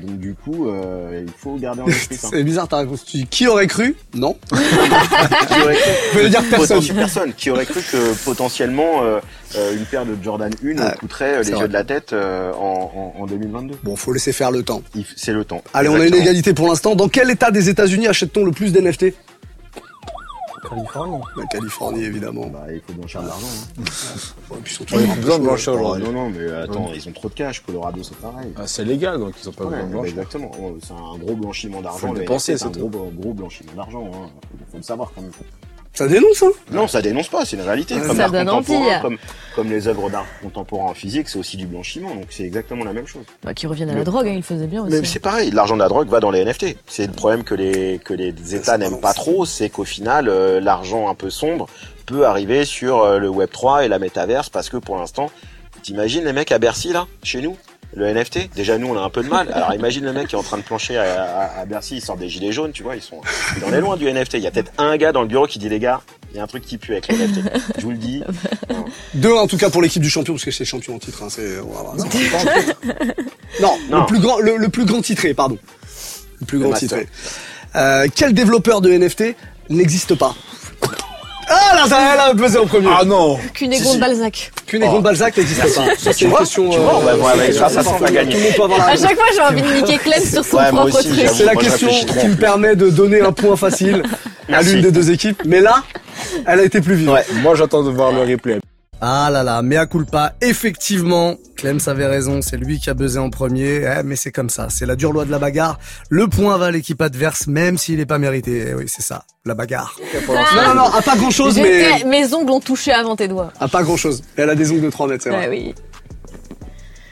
[0.00, 2.28] Donc du coup, euh, il faut garder en esprit ça.
[2.30, 3.04] C'est bizarre ta réponse.
[3.04, 4.36] Tu dis qui aurait cru Non.
[4.50, 6.84] Qui aurait cru Je veux dire personne.
[6.94, 7.32] Personne.
[7.34, 9.20] Qui aurait cru que potentiellement euh,
[9.56, 12.52] euh, une paire de Jordan 1 Ah, coûterait euh, les yeux de la tête euh,
[12.52, 14.82] en, en, en 2022 Bon, faut laisser faire le temps.
[15.16, 15.62] C'est le temps.
[15.74, 16.94] Allez, on a une égalité pour l'instant.
[16.94, 19.06] Dans quel état des États-Unis achète-t-on le plus d'NFT
[20.70, 21.20] Californie.
[21.36, 22.46] La Californie, évidemment.
[22.46, 23.46] Bah, il faut blanchir de l'argent.
[23.46, 23.82] Hein.
[24.50, 25.72] Ouais, puis ils sont Ouais, toujours il y a un plus peu besoin de blanchir
[25.74, 26.04] aujourd'hui.
[26.04, 27.60] non, non, mais attends, ils ont trop de cash.
[27.60, 28.52] Colorado, c'est pareil.
[28.56, 30.10] Ah, c'est légal, donc ils ont pas Ouais, besoin de bah, blanchir.
[30.18, 30.50] exactement.
[30.60, 32.06] Oh, C'est un gros blanchiment Faut d'argent.
[32.08, 34.06] le Le dépenser, c'est un gros, gros blanchiment d'argent.
[34.12, 34.26] Hein.
[34.50, 35.30] Faut, faut le savoir quand même.
[36.00, 37.94] Ça dénonce, hein Non, ça dénonce pas, c'est une réalité.
[37.94, 39.02] Ouais, Comme ça l'art donne contemporain, envie.
[39.02, 39.18] Comme,
[39.54, 42.94] comme les œuvres d'art contemporain en physique, c'est aussi du blanchiment, donc c'est exactement la
[42.94, 43.26] même chose.
[43.44, 44.98] Bah, qui reviennent à la drogue, hein, ils faisaient bien aussi.
[44.98, 46.74] Mais c'est pareil, l'argent de la drogue va dans les NFT.
[46.86, 50.58] C'est le problème que les que les États n'aiment pas trop, c'est qu'au final, euh,
[50.58, 51.66] l'argent un peu sombre
[52.06, 55.30] peut arriver sur euh, le Web 3 et la métaverse parce que pour l'instant,
[55.82, 57.58] t'imagines les mecs à Bercy là, chez nous,
[57.94, 58.54] le NFT.
[58.54, 59.50] Déjà nous, on a un peu de mal.
[59.52, 62.00] Alors imagine le mec qui est en train de plancher à, à- à Bercy, il
[62.00, 63.20] sort des gilets jaunes, tu vois, ils sont,
[63.56, 64.34] il en est loin du NFT.
[64.34, 66.00] Il y a peut-être un gars dans le bureau qui dit les gars,
[66.32, 67.40] il y a un truc qui pue avec les NFT.
[67.78, 68.22] Je vous le dis.
[69.14, 71.22] Deux, en tout cas, pour l'équipe du champion, parce que c'est champion en titre.
[71.24, 71.90] Hein, c'est, voilà,
[73.60, 74.00] non, Non.
[74.00, 75.58] Le, plus grand, le, le plus grand titré, pardon.
[76.40, 77.08] Le plus Le grand titré.
[77.76, 79.34] Euh, quel développeur de NFT
[79.68, 80.34] n'existe pas?
[81.52, 82.88] Ah là, ça, elle a pesé en premier.
[82.96, 83.98] Ah non Cunégonde Si, si.
[83.98, 84.52] Balzac.
[84.66, 85.02] Cunégonde Oh.
[85.02, 85.68] Balzac n'existe pas.
[85.68, 86.70] Ça, c'est une question.
[86.70, 88.34] tu vois, on va voir avec ça, on va tout gagner.
[88.34, 90.56] le monde peut avoir la À chaque fois, j'ai envie de niquer Clem sur son
[90.56, 91.28] propre aussi, truc.
[91.34, 91.88] C'est la question
[92.20, 94.02] qui me permet de donner un point facile
[94.52, 95.42] à l'une des deux équipes.
[95.44, 95.82] Mais là,
[96.46, 97.10] elle a été plus vive.
[97.10, 98.58] Ouais, moi j'attends de voir le replay.
[99.02, 100.34] Ah là là, mea culpa.
[100.42, 103.82] Effectivement, Clem avait raison, c'est lui qui a buzzé en premier.
[103.82, 105.78] Eh, mais c'est comme ça, c'est la dure loi de la bagarre.
[106.10, 108.66] Le point va à l'équipe adverse, même s'il n'est pas mérité.
[108.68, 109.98] Eh oui, c'est ça, la bagarre.
[110.28, 112.04] Non, non, non, à pas grand chose, mais...
[112.04, 113.52] Mes ongles ont touché avant tes doigts.
[113.58, 114.22] À pas grand chose.
[114.36, 115.48] Elle a des ongles de 3 mètres, c'est vrai.
[115.48, 115.74] Oui.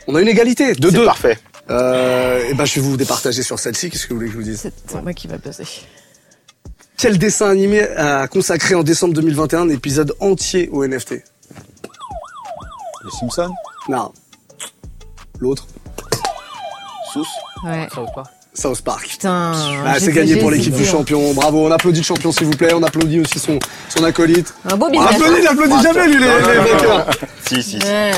[0.07, 1.05] On a une égalité, de C'est deux.
[1.07, 1.39] parfait.
[1.71, 3.89] Euh, et ben, je vais vous départager sur celle-ci.
[3.91, 4.71] Qu'est-ce que vous voulez que je vous dise?
[4.87, 5.65] C'est moi qui va buzzer.
[6.99, 11.23] Quel dessin animé a consacré en décembre 2021 un épisode entier au NFT
[13.11, 13.55] Les Simpsons
[13.89, 14.13] Non.
[15.41, 15.67] L'autre
[17.13, 17.25] Sous.
[17.65, 17.89] Ouais.
[17.95, 19.07] Ça ou pas South Park.
[19.07, 19.53] Putain.
[19.87, 21.33] Ah, c'est gagné pour l'équipe du champion.
[21.33, 22.73] Bravo, on applaudit le champion s'il vous plaît.
[22.75, 23.57] On applaudit aussi son,
[23.89, 24.53] son acolyte.
[24.69, 25.15] Un beau On business.
[25.15, 27.07] applaudit, il applaudit jamais lui les, les vainqueurs.
[27.47, 27.87] Si, si, si.
[27.87, 28.11] Ouais.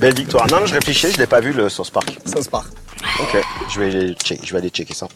[0.00, 0.46] Belle victoire.
[0.50, 2.18] Non, je réfléchis, je l'ai pas vu le Source Park.
[2.24, 2.68] South Park.
[3.20, 3.36] Ok,
[3.68, 5.08] je vais je vais aller checker ça.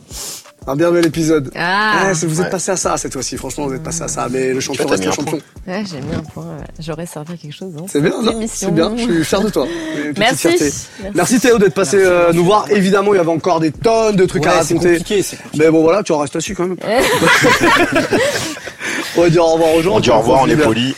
[0.69, 1.53] Un bien bel épisode.
[1.55, 2.07] Ah.
[2.09, 2.51] Ouais, c'est- vous êtes Ouais.
[2.51, 3.37] passé à ça cette fois-ci.
[3.37, 4.27] Franchement, vous êtes passé à ça.
[4.31, 5.39] Mais le champion reste le un champion.
[5.67, 6.57] Ouais, j'ai mis un point.
[6.81, 7.73] J'aurais servi à quelque chose.
[7.79, 7.85] hein.
[7.89, 8.13] C'est bien,
[8.49, 8.93] c'est bien.
[8.97, 9.67] Je suis fier de toi.
[10.19, 10.49] Merci.
[11.15, 12.67] Merci Théo d'être passé euh, nous voir.
[12.71, 14.75] Évidemment, il y avait encore des tonnes de trucs à Ouais, raconter.
[14.99, 15.65] compliqué, c'est compliqué.
[15.65, 16.77] Mais bon voilà, tu en restes assis quand même.
[19.17, 19.97] on va dire au revoir aux gens.
[19.97, 20.95] On dit au revoir, on est poli.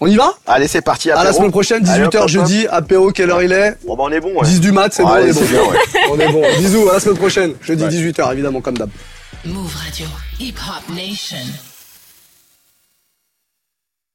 [0.00, 0.34] On y va?
[0.46, 1.10] Allez, c'est parti.
[1.10, 3.78] À la semaine prochaine, Allez, 18h hop, hop, jeudi, apéro, quelle heure il est?
[3.86, 4.46] Bon, bah, on est bon, ouais.
[4.46, 5.40] 10 du mat, c'est bon, on est bon.
[5.40, 5.78] c'est bien, ouais.
[6.10, 6.42] On est bon.
[6.58, 7.54] Bisous, à la semaine prochaine.
[7.62, 8.90] Jeudi 18h évidemment comme d'hab.
[9.44, 10.06] Move Radio,
[10.40, 11.36] Hip Hop Nation.